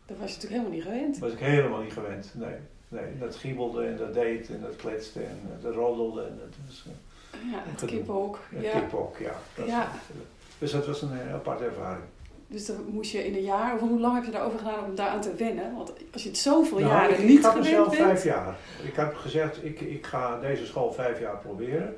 [0.07, 1.19] Dat was je natuurlijk helemaal niet gewend.
[1.19, 2.55] Was ik helemaal niet gewend, nee.
[2.88, 6.85] Nee, dat giebelde en dat deed en dat kletste en dat roddelde en dat was...
[6.87, 7.97] Uh, Ja, het gedoe.
[7.97, 8.38] kippenhok.
[8.49, 8.71] het Ja.
[8.73, 9.35] kippenhok, ja.
[9.55, 9.79] Dat Ja.
[9.93, 10.17] was-
[10.59, 12.05] dus dat was een eh, aparte ervaring.
[12.47, 14.95] Dus dan moest je in een jaar, of hoe lang heb je daarover gedaan om
[14.95, 15.75] daaraan te wennen?
[15.77, 18.03] Want als je het zoveel Nou, jaren ik, niet ik had gewend mezelf bent.
[18.03, 18.57] vijf jaar.
[18.85, 21.97] Ik heb gezegd, ik, ik ga deze school vijf jaar proberen.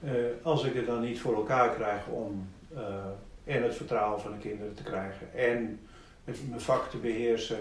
[0.00, 4.32] Eh, als ik het dan niet voor elkaar krijg om eh, en het vertrouwen van
[4.32, 5.80] de kinderen te krijgen en
[6.24, 7.58] het, mijn vak te beheersen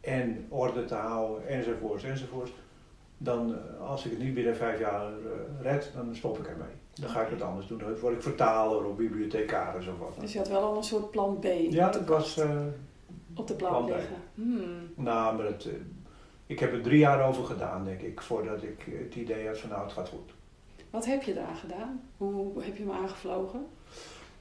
[0.00, 2.52] en orde te houden enzovoort enzovoort.
[3.18, 5.12] Dan, eh, als ik het niet binnen vijf jaar
[5.60, 6.74] red, dan stop ik ermee.
[6.94, 7.78] Dan ga ik het anders doen.
[7.78, 10.20] Dan word ik vertaler of bibliothecaris of wat.
[10.20, 12.40] Dus je had wel al een soort plan B Ja, dat was...
[13.34, 13.88] op de plank plan B.
[13.88, 14.16] liggen.
[14.34, 14.92] Hmm.
[14.94, 15.68] nou, maar het,
[16.46, 19.70] ik heb er drie jaar over gedaan, denk ik, voordat ik het idee had van
[19.70, 20.32] nou, het gaat goed.
[20.94, 22.00] Wat heb je eraan gedaan?
[22.16, 23.66] Hoe heb je hem aangevlogen?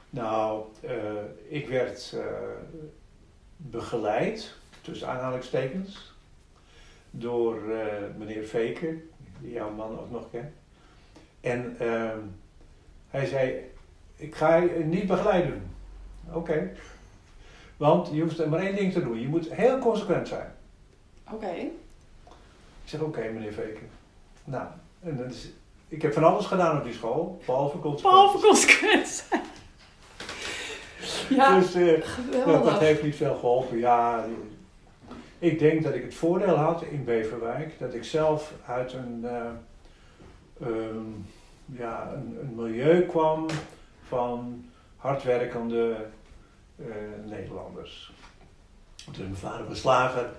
[0.10, 2.26] Nou, eh, ik werd eh,
[3.58, 6.16] begeleid, tussen aanhalingstekens,
[7.12, 7.86] door eh,
[8.18, 10.54] meneer Veken, die jouw man ook nog kent.
[11.42, 12.20] En ehm,
[13.10, 13.70] hij zei,
[14.16, 15.76] ik ga je niet begeleiden.
[16.34, 16.72] Oké.
[17.78, 19.20] Want je hoeft er maar één ding te doen.
[19.20, 20.52] Je moet heel consequent zijn.
[21.32, 21.52] Oké.
[22.84, 23.90] Ik zeg, oké meneer Veken.
[24.44, 24.68] Nou,
[25.00, 25.52] en dat is,
[25.94, 28.14] ik heb van alles gedaan op die school, behalve consequent.
[28.14, 29.28] Behalve.
[31.30, 32.72] Ja, Dus eh, dat, geweldig.
[32.72, 33.78] dat heeft niet veel geholpen.
[33.78, 34.26] Ja,
[35.40, 39.46] ik denk dat ik het voordeel had in Beverwijk dat ik zelf uit een, eh,
[40.62, 41.06] ehm,
[41.66, 43.46] ja, een, een milieu kwam
[44.08, 44.66] van
[44.98, 45.96] hardwerkende
[46.80, 46.86] eh,
[47.26, 48.14] Nederlanders.
[49.06, 50.30] Dus mijn vader was slager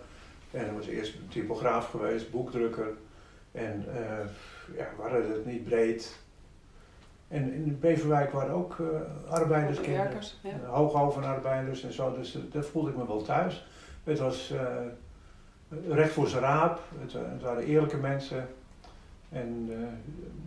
[0.50, 2.92] en hij was eerst typograaf geweest, boekdrukker.
[3.52, 4.26] En eh,
[4.76, 6.22] ja, we hadden het niet breed.
[7.28, 10.04] En in Beverwijk waren ook eh arbeiderskinderen.
[10.04, 10.66] Werkers, ja.
[10.66, 13.66] Hoogovenarbeiders en zo, dus eh, daar voelde ik me wel thuis.
[14.04, 14.66] Het was eh,
[15.88, 18.48] recht voor zijn raap, het, het waren eerlijke mensen
[19.30, 19.76] en eh,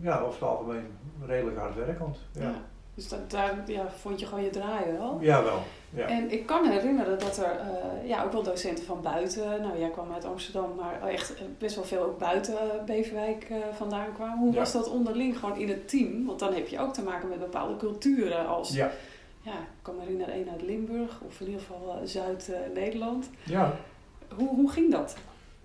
[0.00, 0.86] ja, over het algemeen
[1.26, 2.16] redelijk hardwerkend.
[2.32, 2.42] Ja.
[2.42, 2.54] Ja.
[2.98, 5.18] Dus dat, daar ja, vond je gewoon je draaien wel.
[5.20, 6.06] Jawel, ja.
[6.06, 9.78] En ik kan me herinneren dat er eh, ja, ook wel docenten van buiten, nou
[9.78, 12.56] jij kwam uit Amsterdam, maar echt eh, best wel veel ook buiten
[12.86, 14.38] Beverwijk eh, vandaan kwamen.
[14.38, 14.58] Hoe Ja.
[14.58, 16.26] was dat onderling gewoon in het team?
[16.26, 18.90] Want dan heb je ook te maken met bepaalde culturen als, ja,
[19.42, 23.30] Ja, ik kan me herinneren één uit Limburg of in ieder geval Zuid-Nederland.
[23.44, 23.74] ja.
[24.36, 25.16] hoe, hoe ging dat?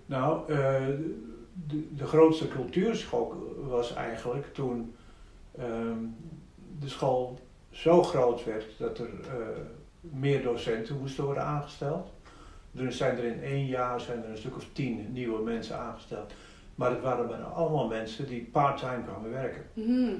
[0.06, 0.46] Nou,
[1.66, 3.34] de, de grootste cultuurschok
[3.68, 4.94] was eigenlijk toen
[5.58, 5.98] ehm,
[6.84, 7.38] de school
[7.70, 9.36] zo groot werd dat er eh,
[10.00, 12.12] meer docenten moesten worden aangesteld.
[12.70, 16.32] Dus zijn er in één jaar zijn er een stuk of tien nieuwe mensen aangesteld.
[16.74, 19.62] Maar het waren bijna allemaal mensen die part-time kwamen werken.
[19.74, 20.14] Mhm.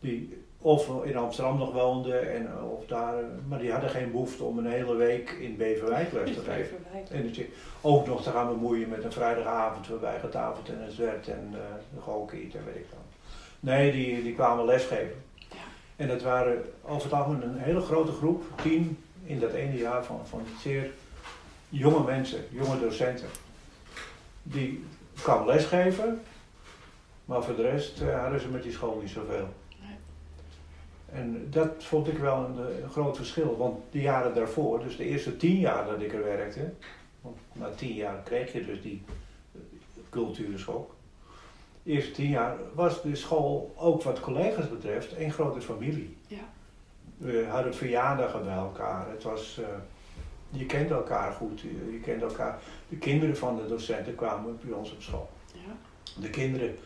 [0.00, 4.10] Die of in Amsterdam nog woonden, en, eh, of daar, eh, maar die hadden geen
[4.10, 6.76] behoefte om een hele week in Beverwijk les te geven.
[7.10, 7.48] En je
[7.80, 12.64] ook nog te gaan bemoeien met een vrijdagavond waarbij getafeld werd en uh, gehockeyd en
[12.64, 13.04] weet ik wat.
[13.60, 15.22] Nee, die, die kwamen lesgeven.
[15.96, 20.04] En dat waren over het algemeen een hele grote groep, tien in dat ene jaar
[20.04, 20.90] van, van zeer
[21.68, 23.28] jonge mensen, jonge docenten.
[24.42, 24.84] Die
[25.22, 26.20] kwamen lesgeven,
[27.24, 29.48] maar voor de rest uh, hadden ze met die school niet zoveel.
[29.80, 29.96] Nee.
[31.12, 35.04] En dat vond ik wel een, een, groot verschil, want de jaren daarvoor, dus de
[35.04, 36.72] eerste tien jaar dat ik er werkte,
[37.20, 39.02] want na tien jaar kreeg je dus die
[40.10, 40.94] cultuurschok.
[41.84, 46.16] Eerste tien jaar was de school, ook wat collega's betreft, één grote familie.
[46.26, 46.52] Ja.
[47.16, 49.10] We hadden verjaardagen bij elkaar.
[49.10, 49.66] Het was, uh,
[50.50, 51.60] je kende elkaar goed.
[51.60, 52.58] Je, je kende elkaar.
[52.88, 55.30] De kinderen van de docenten kwamen bij ons op school.
[55.52, 55.76] Ja.
[56.20, 56.76] De kinderen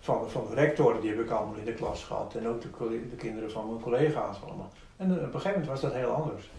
[0.00, 2.34] van, van de rector, die heb ik allemaal in de klas gehad.
[2.34, 2.68] En ook de,
[3.10, 4.70] de kinderen van mijn collega's allemaal.
[4.96, 6.50] En op een gegeven moment was dat heel anders.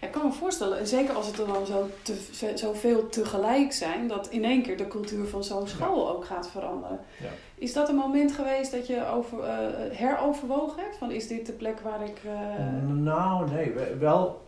[0.00, 4.28] Ik kan me voorstellen, zeker als het er dan zo te, zoveel tegelijk zijn, dat
[4.28, 7.00] in één keer de cultuur van zo'n school ook gaat veranderen.
[7.20, 7.28] Ja.
[7.54, 9.46] Is dat een moment geweest dat je over, uh,
[9.90, 10.96] heroverwogen hebt?
[10.96, 12.20] Van is dit de plek waar ik.
[12.26, 12.90] Uh...
[12.92, 14.44] Nou, nee, wel.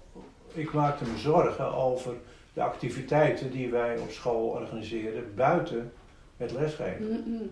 [0.52, 2.14] Ik maakte me zorgen over
[2.52, 5.92] de activiteiten die wij op school organiseerden buiten
[6.36, 7.50] het lesgeven.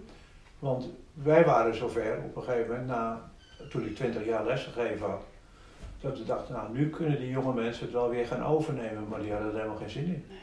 [0.58, 3.30] Want wij waren zover op een gegeven moment, na,
[3.70, 5.22] toen ik twintig jaar lesgegeven had
[6.08, 9.20] dat we dachten, nou nu kunnen die jonge mensen het wel weer gaan overnemen, maar
[9.20, 10.24] die hadden er helemaal geen zin in.
[10.28, 10.38] Nee.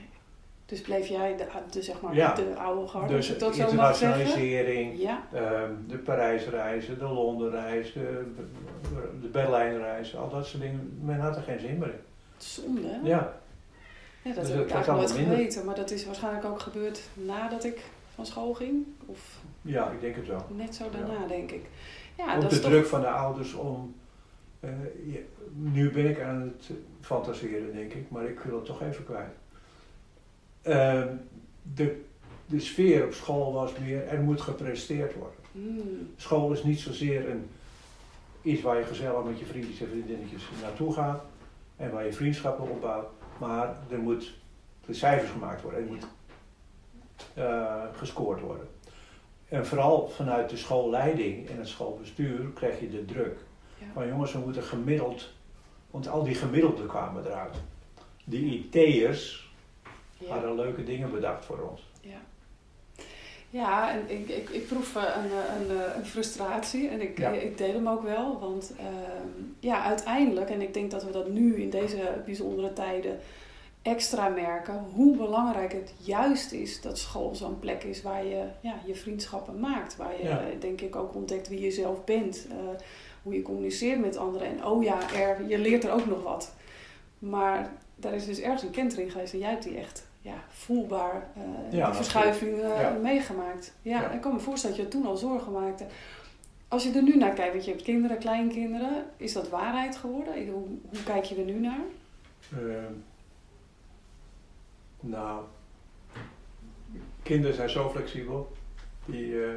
[0.65, 2.33] Dus bleef jij de, de, zeg maar, ja.
[2.33, 5.23] de oude garde, dus dat internationalisering, ja.
[5.33, 8.31] um, de Parijsreizen, de Londenreis, de,
[9.21, 10.99] de Berlijnreis, al dat soort dingen.
[11.01, 11.99] Men had er geen zin meer in.
[12.37, 12.99] Zonde, hè?
[13.03, 13.41] Ja.
[14.21, 17.63] Ja, dat dus heb ik eigenlijk nooit geweten, maar dat is waarschijnlijk ook gebeurd nadat
[17.63, 17.81] ik
[18.15, 18.85] van school ging?
[19.05, 20.45] Of ja, ik denk het wel.
[20.47, 21.65] Net zo daarna, denk ik.
[22.17, 23.95] Ja, ook dat de druk van de ouders om
[24.63, 24.69] uh,
[25.53, 29.33] nu ben ik aan het fantaseren, denk ik, maar ik wil het toch even kwijt.
[30.63, 31.15] Uh,
[31.73, 32.01] de,
[32.45, 35.39] de sfeer op school was meer, er moet gepresteerd worden.
[35.51, 36.09] Mm.
[36.15, 37.49] School is niet zozeer een,
[38.41, 41.23] iets waar je gezellig met je vriendjes en vriendinnetjes naartoe gaat
[41.75, 43.07] en waar je vriendschappen opbouwt,
[43.39, 44.33] maar er moet
[44.85, 46.07] de cijfers gemaakt worden, er moet
[47.37, 48.67] uh, gescoord worden.
[49.49, 53.37] En vooral vanuit de schoolleiding en het schoolbestuur krijg je de druk
[53.95, 55.29] maar jongens, we moeten gemiddeld,
[55.91, 57.55] want al die gemiddelden kwamen eruit.
[58.23, 59.51] Die IT'ers
[60.27, 61.91] hadden leuke dingen bedacht voor ons.
[62.01, 62.21] Ja,
[63.49, 67.87] ja en ik, ik, ik proef een, een, een frustratie en ik, ik deel hem
[67.87, 68.39] ook wel.
[68.39, 69.27] Want ehm,
[69.59, 73.19] ja, uiteindelijk, en ik denk dat we dat nu in deze bijzondere tijden
[73.83, 78.75] extra merken hoe belangrijk het juist is dat school zo'n plek is waar je ja,
[78.85, 79.95] je vriendschappen maakt.
[79.95, 82.47] Waar je denk ik ook ontdekt wie je zelf bent.
[82.49, 82.55] Uh,
[83.23, 84.47] hoe je communiceert met anderen.
[84.47, 86.53] En oh ja, er, je leert er ook nog wat.
[87.19, 91.27] Maar daar is dus ergens een kentering geweest en jij hebt die echt ja, voelbaar
[91.37, 93.73] uh, die verschuiving uh, meegemaakt.
[93.81, 95.85] Ja, ik kan me voorstellen dat je toen al zorgen maakte.
[96.67, 100.47] Als je er nu naar kijkt, want je hebt kinderen, kleinkinderen, is dat waarheid geworden?
[100.47, 101.83] Hoe, hoe kijk je er nu naar?
[102.51, 102.93] Ehm,
[104.99, 105.43] nou,
[107.23, 108.51] kinderen zijn zo flexibel.
[109.05, 109.49] Die, uh,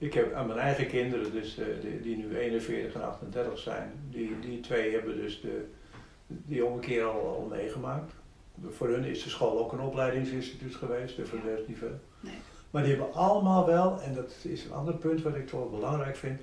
[0.00, 3.92] ik heb aan mijn eigen kinderen, dus, uh, die, die, nu 41 en 38 zijn,
[4.10, 5.66] die, die twee hebben dus de,
[6.26, 8.12] die omkeer al, al meegemaakt.
[8.68, 12.00] Voor hun is de school ook een opleidingsinstituut geweest, de veel.
[12.20, 12.34] Nee.
[12.70, 16.16] Maar die hebben allemaal wel, en dat is een ander punt wat ik toch belangrijk
[16.16, 16.40] vind,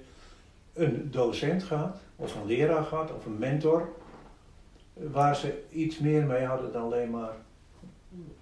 [0.74, 3.90] een docent gehad, of een leraar gehad, of een mentor,
[4.94, 7.36] waar ze iets meer mee hadden dan alleen maar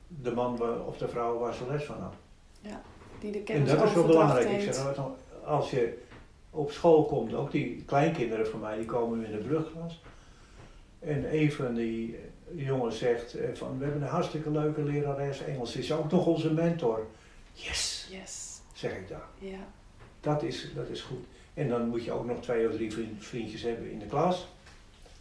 [0.08, 2.20] de man of de vrouw waar ze les van hadden.
[2.62, 2.82] Ja
[3.20, 4.50] die de kennis En dat is wel belangrijk.
[4.50, 4.96] Ik zeg,
[5.44, 5.98] als je
[6.50, 10.02] op school komt, ook die kleinkinderen van mij, die komen in de brugklas.
[11.00, 12.20] En een van die
[12.56, 16.54] jongens zegt eh, van, we hebben een hartstikke leuke lerares Engels, is ook nog onze
[16.54, 17.08] mentor.
[17.54, 18.62] Yes, yes.
[18.74, 19.20] zeg ik dan.
[19.40, 19.68] Ja.
[20.20, 21.26] Dat is, dat is goed.
[21.54, 24.48] En dan moet je ook nog twee of drie vriendjes hebben in de klas.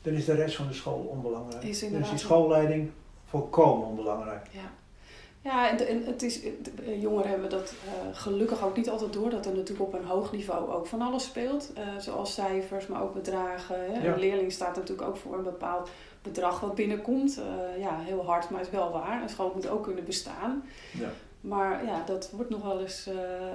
[0.03, 1.65] Dan is de rest van de school onbelangrijk.
[1.65, 2.91] Is dan is die schoolleiding
[3.25, 4.47] volkomen onbelangrijk.
[4.51, 4.73] Ja.
[5.45, 6.41] Ja, en, en het is,
[7.01, 10.33] jongeren hebben dat uh, gelukkig ook niet altijd door, dat er natuurlijk op een hoog
[10.33, 11.73] niveau ook van alles speelt.
[11.79, 13.77] Uh, zoals cijfers, maar ook bedragen.
[13.93, 14.09] Hè.
[14.13, 15.91] Een leerling staat natuurlijk ook voor een bepaald
[16.23, 17.39] bedrag wat binnenkomt.
[17.39, 19.23] Uh, ja, heel hard, maar is wel waar.
[19.23, 20.65] Een school moet ook kunnen bestaan.
[20.99, 21.09] Ja.
[21.41, 23.11] Maar ja, dat wordt nog wel eens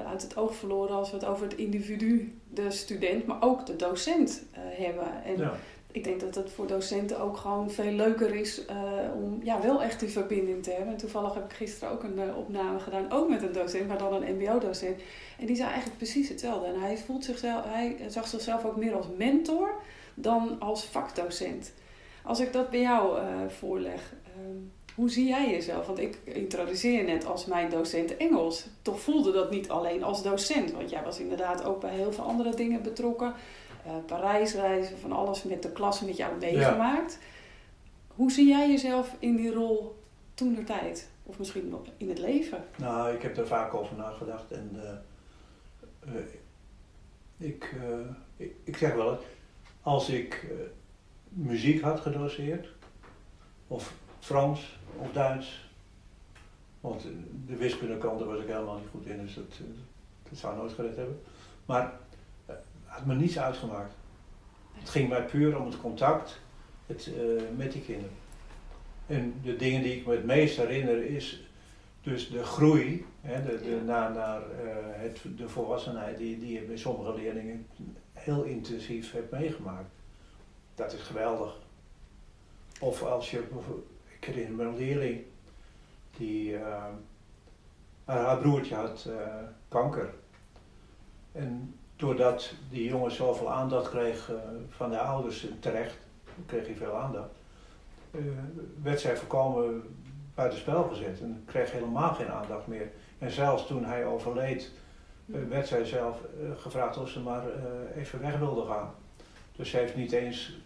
[0.07, 3.75] uit het oog verloren als we het over het individu, de student, maar ook de
[3.75, 5.23] docent hebben.
[5.23, 5.53] En ja
[5.91, 8.75] ik denk dat het voor docenten ook gewoon veel leuker is uh,
[9.15, 10.93] om ja, wel echt die verbinding te hebben.
[10.93, 13.97] En toevallig heb ik gisteren ook een uh, opname gedaan, ook met een docent, maar
[13.97, 15.01] dan een MBO-docent.
[15.39, 16.67] En die zei eigenlijk precies hetzelfde.
[16.67, 19.81] En hij, voelt zichzelf, hij zag zichzelf ook meer als mentor
[20.13, 21.73] dan als vakdocent.
[22.23, 24.57] Als ik dat bij jou uh, voorleg, ehm,
[24.95, 25.85] hoe zie jij jezelf?
[25.85, 28.65] Want ik introduceer net als mijn docent Engels.
[28.81, 32.23] Toch voelde dat niet alleen als docent, want jij was inderdaad ook bij heel veel
[32.23, 33.33] andere dingen betrokken
[33.89, 37.19] uh, Parijs reizen, van alles met de klas met jou meegemaakt.
[38.07, 39.95] Hoe zie jij jezelf in die rol
[40.33, 41.09] toen de tijd?
[41.23, 42.63] Of misschien nog in het leven?
[42.77, 44.51] Nou, ik heb daar vaak over nagedacht.
[44.51, 44.81] En
[46.05, 46.19] uh,
[47.37, 47.75] ik,
[48.37, 49.19] ik, ik, zeg wel,
[49.81, 50.45] als ik
[51.29, 52.67] muziek had gedoseerd,
[53.67, 55.69] of Frans of Duits,
[56.81, 57.07] want
[57.47, 59.59] de wiskundekant was ik helemaal niet goed in, dus dat,
[60.29, 61.21] dat zou nooit gered hebben.
[61.65, 61.99] Maar
[62.99, 63.93] had me niets uitgemaakt.
[64.71, 66.39] Het ging mij puur om het contact
[66.85, 67.09] het,
[67.55, 68.15] met die kinderen.
[69.07, 71.43] En de dingen die ik me het meest herinner is
[72.01, 76.61] dus de groei hè, de, de, naar, naar uh, het, de volwassenheid die, die je
[76.61, 77.67] bij sommige leerlingen
[78.13, 79.89] heel intensief hebt meegemaakt.
[80.75, 81.57] Dat is geweldig.
[82.79, 83.43] Of als je,
[84.19, 85.21] ik herinner me een leerling
[86.17, 86.85] die, uh,
[88.05, 89.09] haar broertje had
[89.67, 90.13] kanker.
[91.31, 94.31] En doordat die jongen zoveel aandacht kreeg
[94.69, 95.97] van de ouders terecht,
[96.45, 97.29] kreeg hij veel aandacht
[98.11, 98.21] uh,
[98.83, 99.83] werd zij voorkomen
[100.35, 102.87] buitenspel gezet en kreeg helemaal geen aandacht meer.
[103.17, 104.71] En zelfs toen hij overleed,
[105.25, 106.17] uh, werd zij zelf
[106.57, 107.43] gevraagd of ze maar
[107.95, 108.91] even weg wilde gaan.
[109.55, 110.57] Dus ze heeft niet eens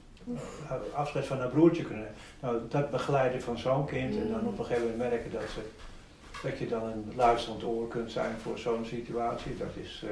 [0.94, 2.08] afscheid van haar broertje kunnen.
[2.40, 5.62] Nou, dat begeleiden van zo'n kind en dan op een gegeven moment merken dat, ze,
[6.44, 10.06] dat je dan een luisterend oor kunt zijn voor zo'n situatie, dat is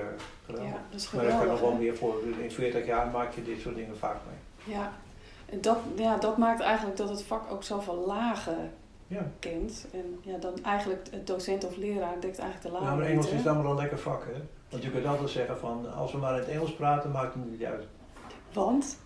[0.45, 0.71] geweldig.
[0.71, 1.33] Ja, dat is geweldig.
[1.33, 2.21] Maar ik kan nog wel meer voor.
[2.41, 4.75] In 40 jaar maak je dit soort dingen vaak mee.
[4.75, 4.93] Ja,
[5.45, 8.71] en dat, ja, dat maakt eigenlijk dat het vak ook zoveel lagen
[9.07, 9.31] ja.
[9.39, 9.87] kent.
[9.93, 12.87] En ja, dan eigenlijk het docent of leraar dekt eigenlijk de lagen.
[12.87, 14.41] Ja, maar Engels is dan wel een lekker vak, hè?
[14.69, 17.51] Want je kunt altijd zeggen van, als we maar in het Engels praten, maakt het
[17.51, 17.83] niet uit.
[18.53, 18.97] Want?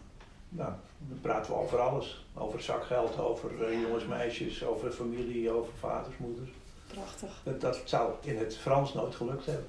[0.50, 2.26] Nou, dan praten we over alles.
[2.34, 6.50] Over zakgeld, over uh, jongens, meisjes, over familie, over vaders, moeders.
[6.96, 7.30] Prachtig.
[7.44, 9.66] Dat, dat zou in het Frans nooit gelukt hebben.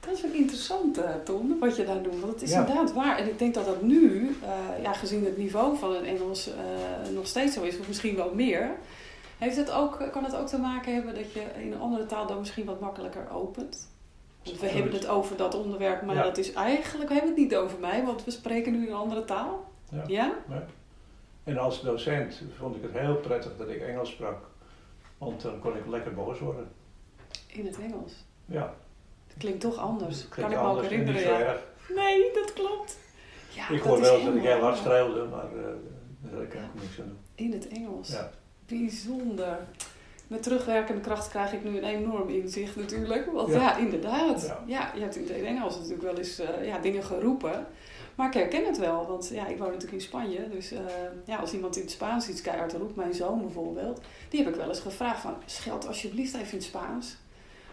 [0.00, 2.20] Dat is wel interessant, uh, Tom, wat je daar doet.
[2.20, 3.18] Want het is inderdaad waar.
[3.18, 6.54] En ik denk dat dat nu, uh, ja, gezien het niveau van het Engels, uh,
[7.14, 8.70] nog steeds zo is, of misschien wel meer.
[9.38, 12.26] Heeft het ook, kan het ook te maken hebben dat je in een andere taal
[12.26, 13.88] dan misschien wat makkelijker opent?
[14.44, 17.56] Want we hebben het over dat onderwerp, maar dat is eigenlijk, we hebben het niet
[17.56, 19.70] over mij, want we spreken nu een andere taal.
[19.90, 20.04] Ja?
[20.48, 20.66] ja?
[21.44, 24.38] En als docent vond ik het heel prettig dat ik Engels sprak.
[25.20, 26.68] Want dan kon ik lekker boos worden.
[27.46, 28.12] In het Engels?
[28.46, 28.74] Ja.
[29.38, 30.28] Klinkt toch anders.
[30.28, 31.58] kan ik me ook herinneren.
[31.94, 32.98] Nee, dat klopt.
[33.48, 35.62] Ja, ik hoor wel dat ik heel hard schreeuwde, maar uh,
[36.20, 37.18] daar kan ik niks aan doen.
[37.34, 38.08] In het Engels.
[38.08, 38.30] Ja.
[38.66, 39.58] Bijzonder.
[40.26, 43.32] Met terugwerkende kracht krijg ik nu een enorm inzicht natuurlijk.
[43.32, 44.46] Want ja, inderdaad.
[44.46, 44.62] Ja.
[44.66, 44.92] ja.
[44.94, 47.66] je hebt in het Engels natuurlijk wel eens uh, ja, dingen geroepen.
[48.20, 50.48] Maar ik herken het wel, want ja, ik woon natuurlijk in Spanje.
[50.48, 50.78] Dus uh,
[51.24, 54.58] ja, als iemand in het Spaans iets keihard roept, mijn zoon bijvoorbeeld, die heb ik
[54.58, 57.16] wel eens gevraagd van, scheld alsjeblieft even in het Spaans.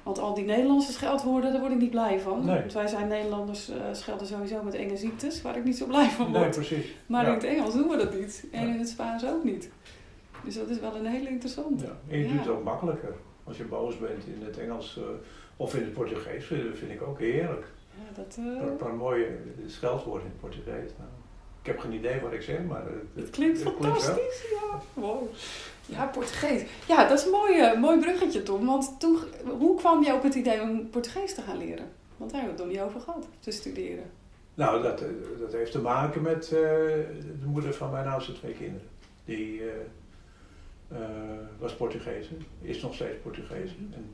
[0.03, 2.45] Want al die Nederlandse scheldwoorden, daar word ik niet blij van.
[2.45, 2.59] Nee.
[2.59, 6.09] Want wij zijn Nederlanders, uh, schelden sowieso met enge ziektes, waar ik niet zo blij
[6.09, 6.39] van word.
[6.39, 6.85] Nee, precies.
[7.05, 8.45] Maar in het Engels doen we dat niet.
[8.51, 9.69] En in het Spaans ook niet.
[10.43, 11.85] Dus dat is wel een hele interessante.
[11.85, 11.97] Ja.
[12.07, 13.15] En je doet het ook makkelijker.
[13.43, 15.03] Als je boos bent in het Engels uh,
[15.57, 17.65] of in het Portugees, vind ik ook heerlijk.
[17.97, 18.67] Ja, dat, uh...
[18.67, 20.91] een, paar, mooie scheldwoorden in het Portugees.
[20.97, 21.09] Nou,
[21.61, 24.13] ik heb geen idee wat ik zeg, maar het, het klinkt het fantastisch.
[24.13, 25.27] Klinkt ja, wow.
[25.85, 26.61] Ja, Portugees.
[26.87, 28.65] Ja, dat is een mooi, uh, mooi bruggetje, Tom.
[28.65, 29.17] Want toen,
[29.57, 31.85] hoe kwam je op het idee om Portugees te gaan leren?
[32.17, 34.03] Want daar hebben we het nog niet over gehad, te studeren.
[34.53, 35.07] Nou, dat, eh,
[35.39, 38.87] dat heeft te maken met uh, de moeder van mijn oudste twee kinderen.
[39.25, 39.61] Die
[41.59, 42.29] was Portugees,
[42.61, 43.75] is nog steeds Portugees.
[43.75, 43.93] Mhm.
[43.93, 44.13] En,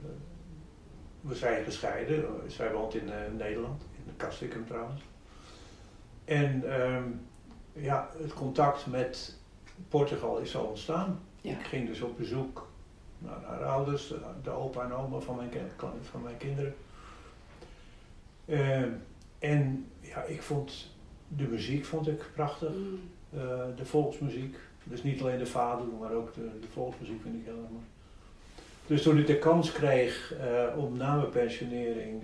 [1.24, 2.26] we zijn gescheiden.
[2.48, 5.02] Zij woont in Nederland, in Kastikum trouwens.
[6.26, 7.04] En ehm,
[7.74, 9.38] ja, het contact met
[9.90, 11.20] Portugal is zo ontstaan.
[11.42, 12.68] Ik ging dus op bezoek
[13.18, 15.52] naar haar ouders, de opa en oma van mijn,
[16.02, 16.76] van mijn kinderen.
[18.46, 18.82] Uh,
[19.40, 20.96] en ja, ik vond
[21.28, 22.70] de muziek vond ik prachtig.
[22.70, 23.00] Mm.
[23.34, 23.40] Uh,
[23.76, 24.58] de volksmuziek.
[24.84, 27.84] Dus niet alleen de vader, maar ook de, de volksmuziek vind ik heel erg mooi.
[28.88, 32.24] Dus toen ik de kans kreeg uh, om na mijn pensionering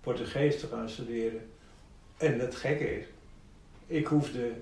[0.00, 1.50] Portugees te gaan studeren.
[2.16, 3.04] En het gekke is,
[3.86, 4.52] ik hoefde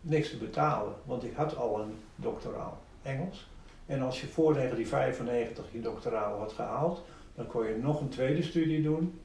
[0.00, 3.50] niks te betalen, want ik had al een doctoraal Engels.
[3.86, 7.02] En als je voor 1995 je doctoraal had gehaald,
[7.34, 9.20] dan kon je nog een tweede studie doen,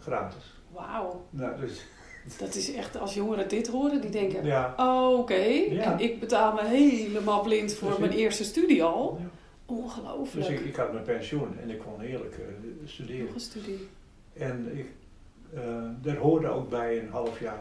[0.00, 0.60] gratis.
[0.72, 1.24] Wauw.
[1.30, 1.86] Nou, dus
[2.38, 4.74] dat is echt, als jongeren dit horen, die denken, ja.
[4.76, 9.18] oh, oké, en ik betaal me helemaal blind voor mijn eerste studie al.
[9.20, 9.27] Ja.
[9.68, 10.46] Ongelooflijk.
[10.46, 12.44] Dus ik, ik, had mijn pensioen en ik kon heerlijk uh,
[12.88, 13.32] studeren.
[13.32, 13.88] Nog studie.
[14.32, 14.86] En ik,
[15.54, 17.58] uh, daar hoorde ook bij een half jaar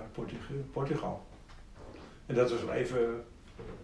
[0.71, 1.25] Portugal.
[2.25, 3.23] En dat was wel even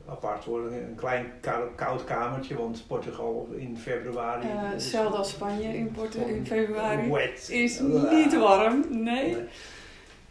[0.05, 0.71] apart hoor.
[0.71, 1.31] Een klein
[1.75, 4.47] koud kamertje, want Portugal in februari.
[4.47, 7.11] Uh, hetzelfde als Spanje in, Porto in februari.
[7.11, 7.49] Wet.
[7.49, 7.79] Is
[8.11, 9.37] niet warm, nee.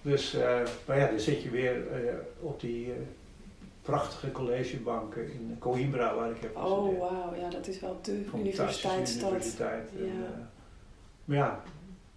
[0.02, 1.84] Dus, uh, maar ja, dan zit je weer
[2.40, 2.92] op die
[3.82, 7.02] prachtige collegebanken in Coimbra waar ik heb oh, gestudeerd.
[7.02, 9.30] Oh wauw, ja dat is wel de universiteitsstad.
[9.30, 9.90] Universiteit.
[9.96, 10.04] Ja.
[10.04, 10.50] En,
[11.24, 11.60] maar ja,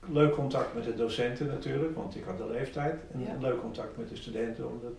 [0.07, 3.01] leuk contact met de docenten natuurlijk, want ik had de leeftijd.
[3.13, 3.35] En ja.
[3.39, 4.91] leuk contact met de studenten, omdat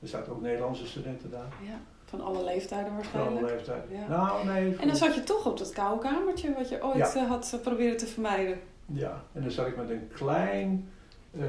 [0.00, 1.52] er zaten ook Nederlandse studenten daar.
[1.62, 1.80] Ja.
[2.04, 3.34] Van alle leeftijden waarschijnlijk.
[3.34, 3.98] Van alle leeftijden.
[3.98, 4.08] Ja.
[4.08, 4.76] Nou, nee.
[4.76, 8.06] En dan zat je toch op dat koude kamertje wat je ooit had proberen te
[8.06, 8.60] vermijden.
[8.86, 10.88] Ja, en dan zat ik met een klein
[11.32, 11.44] uh,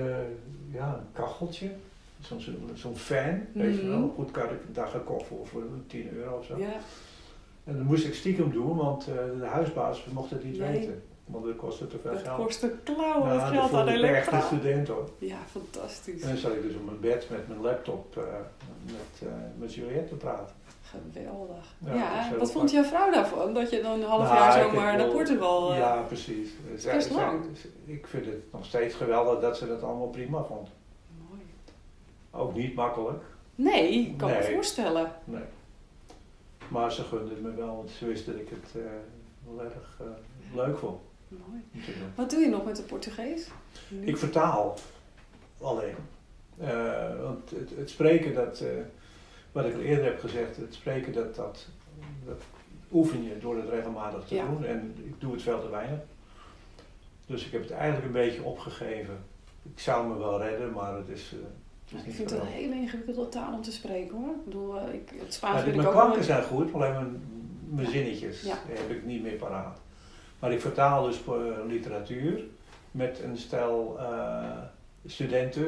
[0.71, 1.71] ja, een kacheltje.
[2.23, 2.41] Zo'n
[2.75, 3.99] zo fan, weet je wel.
[3.99, 4.09] Mhm.
[4.15, 6.57] Goed, had ik daar gekocht voor, voor 10 euro of zo.
[6.57, 6.73] Ja.
[7.63, 11.03] En dat moest ik stiekem doen, want uh, de huisbaas mocht het niet weten.
[11.25, 12.37] Want dat kostte te veel dat geld.
[12.37, 14.41] Dat kostte klauwen nou, geld aan elektra.
[14.41, 15.09] student hoor.
[15.17, 16.21] Ja, fantastisch.
[16.21, 18.23] En dan zat ik dus op mijn bed met mijn laptop uh,
[18.85, 20.55] met, uh, met Juliette te praten.
[20.81, 21.75] Geweldig.
[21.85, 23.53] Ja, ja wat vond jouw vrouw daarvan?
[23.53, 25.73] Dat je dan een half nou, jaar zomaar naar Portugal...
[25.73, 26.49] Ja, precies.
[26.85, 27.45] Best lang.
[27.85, 30.69] ik vind het nog steeds geweldig dat ze dat allemaal prima vond.
[32.35, 33.23] Ook niet makkelijk.
[33.55, 34.37] Nee, ik kan nee.
[34.37, 35.11] me voorstellen.
[35.23, 35.43] Nee.
[36.67, 38.83] Maar ze gunde het me wel, want ze wist dat ik het uh,
[39.45, 40.07] wel erg uh,
[40.55, 41.01] leuk vond.
[41.27, 41.85] Mooi.
[42.15, 43.47] Wat doe je nog met de Portugees?
[44.01, 44.77] Ik vertaal
[45.61, 45.95] alleen.
[47.21, 48.63] want het, het spreken, dat
[49.51, 51.67] wat ik al eerder heb gezegd, het spreken, dat, dat,
[52.25, 52.41] dat
[52.91, 54.65] oefen je door het regelmatig te doen.
[54.65, 55.99] En ik doe het veel te weinig.
[57.25, 59.17] Dus ik heb het eigenlijk een beetje opgegeven.
[59.63, 61.35] Ik zou me wel redden, maar het is.
[61.93, 64.33] Uh, ik vind het een hele ingewikkelde taal om te spreken hoor.
[64.35, 67.21] Ik bedoel, uh, ik, het Spaans ja, Mijn klanken zijn goed, alleen mijn,
[67.69, 69.79] mijn zinnetjes heb ik niet meer paraat.
[70.39, 71.35] Maar ik vertaal dus uh,
[71.67, 72.43] literatuur
[72.91, 73.99] met een stel
[75.05, 75.67] studenten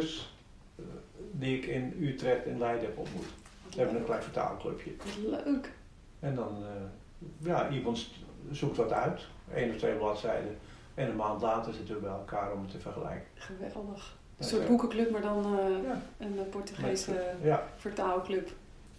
[1.32, 3.34] die ik in Utrecht en Leiden heb ontmoet.
[3.70, 4.91] We hebben een klein vertaalclubje.
[5.26, 5.72] Leuk.
[6.20, 8.07] En dan, uh, ja, iemand
[8.51, 9.22] zoekt wat uit,
[9.53, 10.57] één of twee bladzijden.
[10.93, 13.28] En een maand later zitten we bij elkaar om het te vergelijken.
[13.34, 14.18] Geweldig.
[14.38, 16.02] Een soort boekenclub, maar dan ja.
[16.18, 17.12] een Portugese
[17.42, 17.64] ja.
[17.76, 18.50] vertaalclub.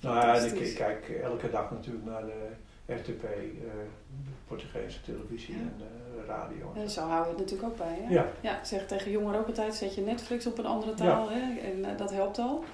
[0.00, 3.30] Nou ja, ik, kijk elke dag natuurlijk naar de RTP, eh,
[4.46, 5.72] Portugese televisie en
[6.26, 6.72] radio.
[6.76, 7.98] En zo hou je het natuurlijk ook bij.
[8.02, 8.14] Hè?
[8.14, 8.26] Ja.
[8.40, 8.64] ja.
[8.64, 11.28] zeg tegen jongeren ook altijd, zet je Netflix op een andere taal.
[11.30, 11.58] Hè?
[11.60, 12.64] En dat helpt al.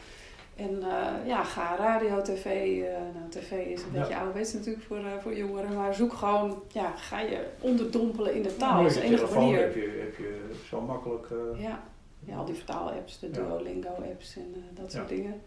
[0.57, 2.45] En uh, ja, ga radio, tv.
[2.45, 3.99] Uh, nou, tv is een ja.
[4.01, 5.75] beetje ouderwets natuurlijk voor, uh, voor jongeren.
[5.75, 8.77] Maar zoek gewoon, ja, ga je onderdompelen in de taal.
[8.77, 9.61] Ja, dat is de enige manier.
[9.61, 11.27] Heb je, heb je zo makkelijk...
[11.59, 11.83] Ja.
[12.25, 15.41] Ja, al die vertaalapps, de Duolingo-apps en dat soort dingen.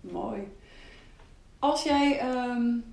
[0.00, 0.48] Mooi.
[1.58, 2.84] Als jij um,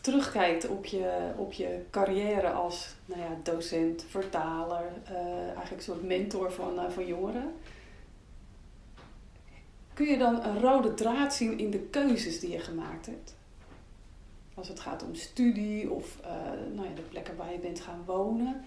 [0.00, 4.92] terugkijkt op je, op je carrière als nou ja, docent, vertaler,
[5.44, 7.52] eigenlijk een soort mentor van, van jongeren
[9.98, 13.34] Kun je dan een rode draad zien in de keuzes die je gemaakt hebt?
[14.54, 16.30] Als het gaat om studie of uh,
[16.74, 18.64] nou ja, de plekken waar je bent gaan wonen.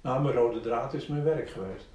[0.00, 1.86] Nou, mijn rode draad is mijn werk geweest.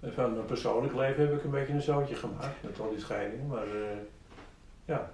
[0.00, 3.00] En van mijn persoonlijk leven heb ik een beetje een zootje gemaakt met al die
[3.00, 3.46] scheidingen.
[3.46, 3.82] Maar uh,
[4.84, 5.10] ja.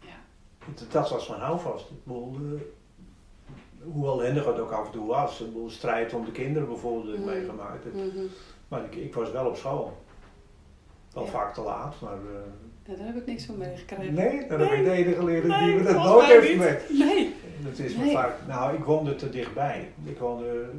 [0.00, 0.16] ja.
[0.90, 1.90] Dat was mijn houvast.
[1.90, 2.60] Ik bedoel, uh,
[3.92, 5.40] hoe ellendig het ook af en toe was.
[5.40, 7.26] Een strijd om de kinderen bijvoorbeeld heb ik mm.
[7.26, 7.94] meegemaakt.
[7.94, 8.28] Mm
[8.68, 10.04] Maar ik, ik, was wel op school.
[11.12, 12.18] Wel vaak te laat, maar...
[12.18, 12.38] Uh,
[12.84, 14.14] ja, daar heb ik niks van meegekregen.
[14.14, 14.46] Nee, nee.
[14.48, 16.90] heb ik de enige leraar nee, die me dat nooit heeft gemerkt.
[16.90, 17.34] Nee.
[17.64, 18.12] Dat is nee.
[18.12, 18.32] vaak...
[18.46, 19.88] Nou, ik woonde te dichtbij.
[20.04, 20.70] Ik woonde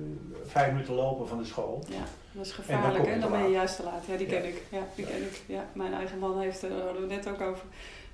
[0.46, 1.84] vijf minuten lopen van de school.
[1.90, 4.06] Ja, dat is gevaarlijk hè, dan ben je juist te laat.
[4.08, 4.62] Ja, die ken ik.
[4.70, 5.42] Ja, die ken ik.
[5.46, 7.66] Ja, mijn eigen man heeft, er hadden we net ook over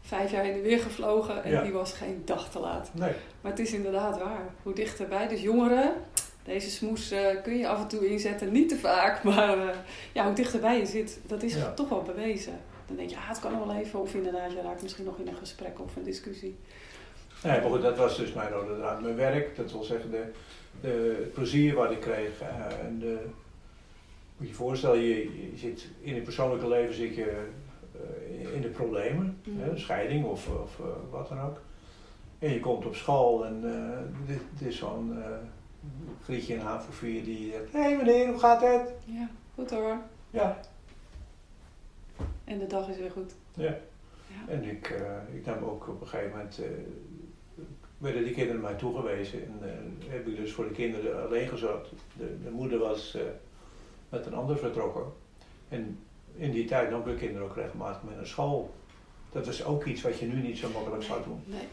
[0.02, 2.90] vijf jaar in de weer gevlogen en die was geen dag te laat.
[2.94, 3.12] Nee.
[3.42, 4.50] Maar het is inderdaad waar.
[4.64, 5.28] Hoe dichterbij.
[5.28, 5.94] Dus jongeren,
[6.44, 8.52] deze smoes uh, kun je af en toe inzetten.
[8.52, 9.70] Niet te vaak, maar uh,
[10.14, 12.60] ja, hoe dichterbij je zit, dat is toch wel bewezen.
[12.88, 14.00] Dan denk je, ah, het kan nog wel even.
[14.00, 16.58] Of inderdaad, je raakt misschien nog in een gesprek of een discussie.
[17.44, 19.02] Nee, maar goed, dat was dus mijn rode draad.
[19.02, 20.32] Mijn werk, dat wil zeggen de,
[20.82, 22.42] de, het plezier wat ik kreeg.
[22.42, 23.18] Uh, en de,
[24.38, 27.48] moet je voorstellen, je, je zit in het persoonlijke leven zit je
[28.54, 29.62] in de problemen, mm.
[29.62, 31.62] hè, scheiding of, of uh, wat dan ook.
[32.40, 33.62] En je komt op school en
[34.26, 35.24] dit, dit, is zo'n
[36.24, 38.94] Grietje in HAVO 4 die zegt, hé hey meneer, hoe gaat het?
[39.06, 39.98] Ja, goed hoor.
[40.30, 40.60] Ja.
[42.44, 43.36] En de dag is weer goed.
[43.54, 43.64] Ja.
[44.28, 44.48] ja.
[44.48, 44.94] En ik,
[45.34, 46.60] ik nam ook op een gegeven moment,
[48.04, 51.90] werden die kinderen mij toegewezen en heb ik dus voor de kinderen alleen gezorgd.
[52.18, 53.18] De, de moeder was
[54.10, 55.04] met een ander vertrokken.
[55.70, 56.00] En
[56.36, 58.74] in die tijd nam ik kinderen ook regelmatig mee naar school.
[59.32, 61.44] Dat is ook iets wat je nu niet zo makkelijk zou doen.
[61.46, 61.68] Nee.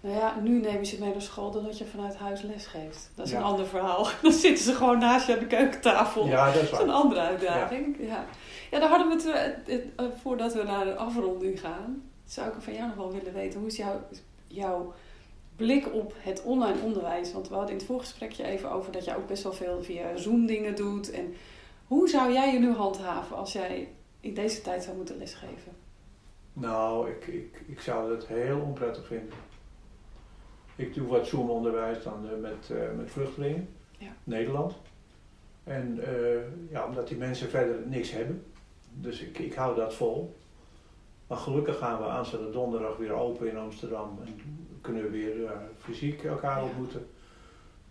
[0.00, 3.10] Nou ja, nu nemen ze mee naar school doordat je vanuit huis les geeft.
[3.14, 4.08] Dat is een ander verhaal.
[4.22, 6.26] Dan zitten ze gewoon naast je aan de keukentafel.
[6.26, 7.96] Ja, dat is, dat is een andere uitdaging.
[7.98, 8.06] Ja.
[8.06, 8.24] ja.
[8.70, 8.78] Ja.
[8.78, 12.72] daar hadden we het, het, eh, voordat we naar de afronding gaan, zou ik van
[12.72, 13.58] jou nog wel willen weten.
[13.58, 14.00] Hoe is jouw,
[14.46, 14.94] jouw
[15.60, 17.32] blik op het online onderwijs.
[17.32, 20.16] Want we hadden in het voorgesprekje even over dat jij ook best wel veel via
[20.16, 21.10] Zoom dingen doet.
[21.10, 21.34] En
[21.86, 23.88] hoe zou jij je nu handhaven als jij
[24.20, 25.72] in deze tijd zou moeten lesgeven?
[26.52, 29.34] Nou, ik, ik, ik zou dat heel onprettig vinden.
[30.76, 34.12] Ik doe wat Zoom-onderwijs dan eh, met, eh, met vluchtelingen, Ja.
[34.24, 34.74] Nederland.
[35.64, 38.44] En eh, ja, omdat die mensen verder niks hebben.
[38.92, 40.36] Dus ik, ik hou dat vol.
[41.26, 44.18] Maar gelukkig gaan we aanstaande donderdag weer open in Amsterdam.
[44.24, 44.40] En
[44.80, 46.64] kunnen we weer eh, fysiek elkaar Ja.
[46.64, 47.06] ontmoeten.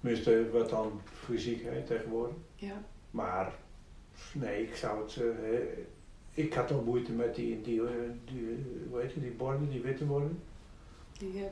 [0.01, 2.35] Tenminste, wat dan fysiek heet tegenwoordig.
[2.55, 3.53] Ja, Maar
[4.33, 5.15] nee, ik zou het.
[5.17, 5.59] eh,
[6.45, 7.93] ik had toch moeite met die, die, eh,
[8.25, 10.39] die, hoe heet die, die borden, die witte borden.
[11.17, 11.43] die,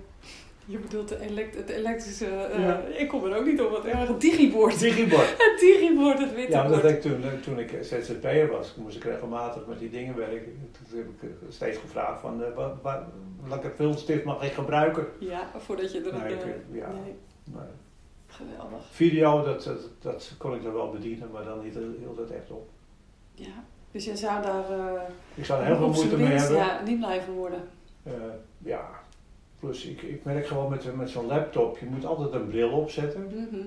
[0.67, 2.25] je bedoelt de elekt het elektrische...
[2.25, 2.77] eh, Ja.
[2.79, 4.07] Ik kom er ook niet op, wat erg.
[4.07, 4.79] Het digibord.
[4.79, 5.29] Digibord.
[5.47, 6.93] Het digibord, het witte Ja, maar dat bord.
[6.93, 10.69] ik toen, eh, toen ik ZZP'er was, moest ik regelmatig met die dingen werken.
[10.89, 12.99] Toen heb ik eh, steeds gevraagd van, eh, wat, wat,
[13.47, 15.07] welke filmstift mag ik gebruiken?
[15.19, 16.47] Ja, voordat je er Nee, een...
[16.49, 16.87] ik, ja.
[16.91, 17.15] nee,
[18.27, 18.85] geweldig.
[18.91, 22.51] video, dat, dat, dat kon ik dan wel bedienen, maar dan niet heel dat echt
[22.51, 22.69] op.
[23.33, 24.65] Ja, dus je zou daar...
[25.35, 26.57] Ik zou er heel veel moeite mee hebben.
[26.57, 27.61] Ja, niet blijven worden.
[28.57, 28.89] Ja,
[29.59, 33.23] plus ik, ik merk gewoon met, met zo'n laptop, je moet altijd een bril opzetten.
[33.27, 33.65] Mhm.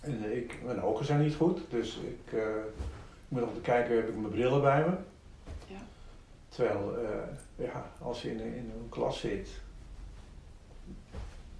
[0.00, 3.96] En eh, ik, mijn ogen zijn niet goed, dus ik, eh, ik moet altijd kijken,
[3.96, 4.94] heb ik mijn brillen bij me?
[5.66, 5.80] Ja.
[6.48, 9.48] Terwijl, eh, ja, als je in, een- in een klas zit,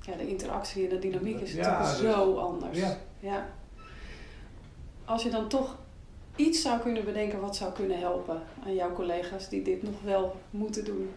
[0.01, 2.79] Ja, de interactie en de dynamiek is Ja, natuurlijk dus- zo anders.
[2.79, 3.49] ja, Ja.
[5.05, 5.77] Als je dan toch
[6.37, 10.37] iets zou kunnen bedenken wat zou kunnen helpen aan jouw collega's die dit nog wel
[10.51, 11.11] moeten doen.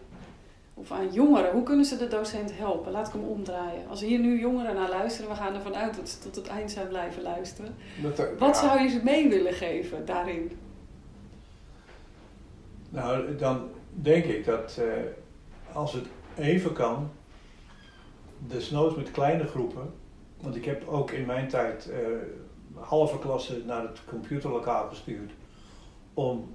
[0.78, 2.92] Of aan jongeren, hoe kunnen ze de docent helpen?
[2.92, 3.88] Laat ik hem omdraaien.
[3.88, 6.70] Als hier nu jongeren naar luisteren, we gaan ervan uit dat ze tot het eind
[6.70, 7.74] zijn blijven luisteren.
[8.02, 10.58] dat, Wat ja, zou je ze mee willen geven daarin?
[12.90, 14.86] Nou, dan denk ik dat eh,
[15.72, 16.06] als het
[16.36, 17.10] even kan,
[18.38, 19.92] desnoods met kleine groepen,
[20.40, 21.98] want ik heb ook in mijn tijd eh,
[22.74, 25.32] halve klassen naar het computerlokaal gestuurd
[26.14, 26.54] om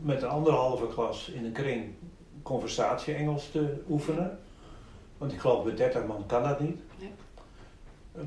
[0.00, 1.94] met een andere halve klas in een kring
[2.42, 4.38] conversatie Engels te oefenen.
[5.18, 6.80] Want ik geloof bij 30 man kan dat niet.
[6.98, 7.10] Nee.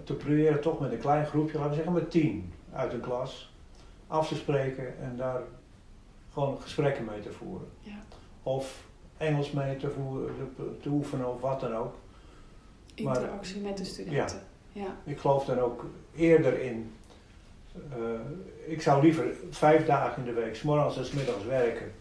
[0.04, 3.52] Te proberen toch met een klein groepje, laten we zeggen met 10 uit een klas,
[4.08, 5.42] af te spreken en daar
[6.34, 7.68] gewoon gesprekken mee te voeren.
[7.80, 7.98] Ja.
[8.44, 8.84] Of
[9.18, 10.36] Engels mee te, voeren,
[10.82, 11.96] te, oefenen of wat dan ook.
[13.04, 14.42] Maar- Interactie met de studenten.
[14.72, 14.98] Ja.
[15.04, 15.86] Ik geloof dan ook
[16.16, 16.94] eerder in.
[17.92, 17.98] eh,
[18.66, 21.92] ik zou liever vijf dagen in de week, s morgens en s middags werken.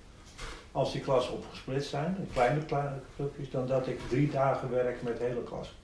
[0.73, 5.03] Als die klassen opgesplitst zijn, in kleine, kleine clubjes, dan dat ik drie dagen werk
[5.03, 5.75] met de hele klas.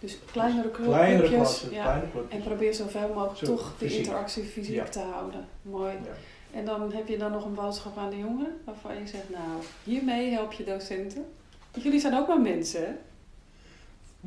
[0.00, 1.30] Dus kleinere Kleinere clubjes.
[1.38, 1.82] klassen, ja.
[1.82, 2.38] kleine clubjes.
[2.38, 3.98] En probeer zoveel mogelijk Zo, toch de fysiek.
[4.04, 4.84] interactie fysiek Ja.
[4.84, 5.48] te houden.
[5.62, 5.92] Mooi.
[5.92, 6.58] Ja.
[6.58, 9.62] En dan heb je dan nog een boodschap aan de jongeren waarvan je zegt, nou,
[9.84, 11.24] hiermee help je docenten.
[11.72, 12.92] Want jullie zijn ook maar mensen, hè?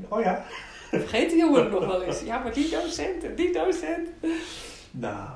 [0.07, 0.45] Oh ja?
[0.89, 2.21] Vergeet de jongeren nog wel eens.
[2.21, 4.09] Ja, maar die docenten, die docent.
[4.91, 5.27] Nou,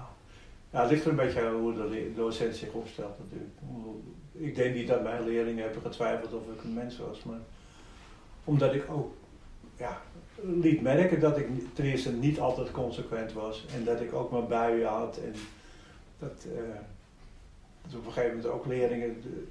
[0.72, 3.52] ja, het ligt er een beetje aan hoe de docent zich opstelt natuurlijk.
[4.32, 7.40] Ik denk niet dat mijn leerlingen hebben getwijfeld of ik een mens was, maar
[8.44, 9.14] omdat ik ook
[9.78, 10.02] ja,
[10.42, 14.48] liet merken dat ik ten eerste niet altijd consequent was en dat ik ook mijn
[14.48, 15.34] buien had en
[16.20, 16.62] dat, eh,
[17.82, 19.48] dat op een gegeven moment ook leerlingen de-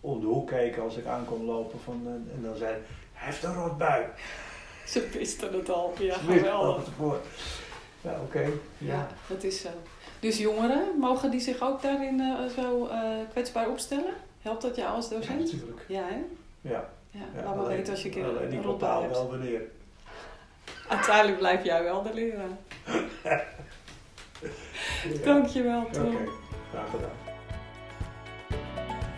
[0.00, 2.80] om de hoek keken als ik aan kon lopen van, eh, en dan zei hij
[3.12, 4.04] heeft een rotbui.
[4.86, 5.94] Ze wisten het al.
[5.98, 6.88] Ja, geweldig.
[8.04, 8.40] Ja, oké.
[8.40, 9.08] Ja, ja.
[9.26, 9.68] dat is zo.
[10.20, 12.98] Dus jongeren, mogen die zich ook daarin eh, zo eh,
[13.30, 14.12] kwetsbaar opstellen?
[14.42, 15.38] Helpt dat jou als Ja, docent?
[15.38, 15.84] natuurlijk.
[15.88, 16.16] Ja, hè?
[16.70, 16.88] Ja.
[17.10, 19.14] Ja, Ja, laat maar weten als je een keer alleen een bepaald hebt.
[19.14, 19.60] wel wanneer.
[20.88, 22.48] Uiteindelijk blijf jij wel de leraar.
[23.24, 23.42] Ja.
[25.24, 26.16] Dankjewel, Oké, Tom.
[26.70, 27.10] graag gedaan.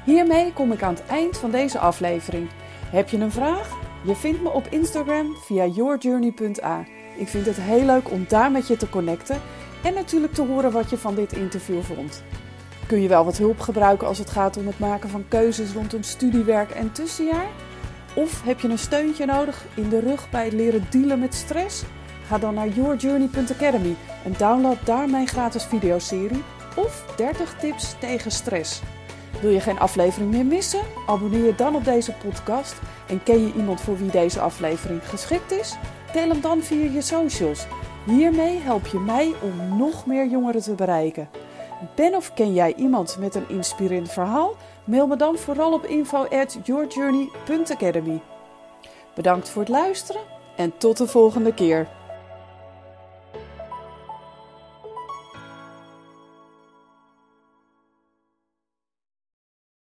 [0.04, 2.48] Hiermee kom ik aan het eind van deze aflevering.
[2.90, 3.70] Heb je een vraag?
[4.04, 6.84] Je vindt me op Instagram via yourjourney.a.
[7.16, 9.40] Ik vind het heel leuk om daar met je te connecten
[9.82, 12.22] en natuurlijk te horen wat je van dit interview vond.
[12.86, 16.02] Kun je wel wat hulp gebruiken als het gaat om het maken van keuzes rondom
[16.02, 17.48] studiewerk en tussenjaar?
[18.14, 21.82] Of heb je een steuntje nodig in de rug bij het leren dealen met stress?
[22.26, 26.42] Ga dan naar yourjourney.academy en download daar mijn gratis videoserie
[26.76, 28.82] of 30 tips tegen stress.
[29.40, 30.80] Wil je geen aflevering meer missen?
[31.06, 32.74] Abonneer je dan op deze podcast.
[33.06, 35.76] En ken je iemand voor wie deze aflevering geschikt is?
[36.16, 37.66] Deel hem dan via je socials.
[38.06, 41.28] Hiermee help je mij om nog meer jongeren te bereiken.
[41.94, 44.54] Ben of ken jij iemand met een inspirerend verhaal?
[44.84, 48.20] Mail me dan vooral op info@yourjourney.academy.
[49.14, 50.22] Bedankt voor het luisteren
[50.56, 51.88] en tot de volgende keer.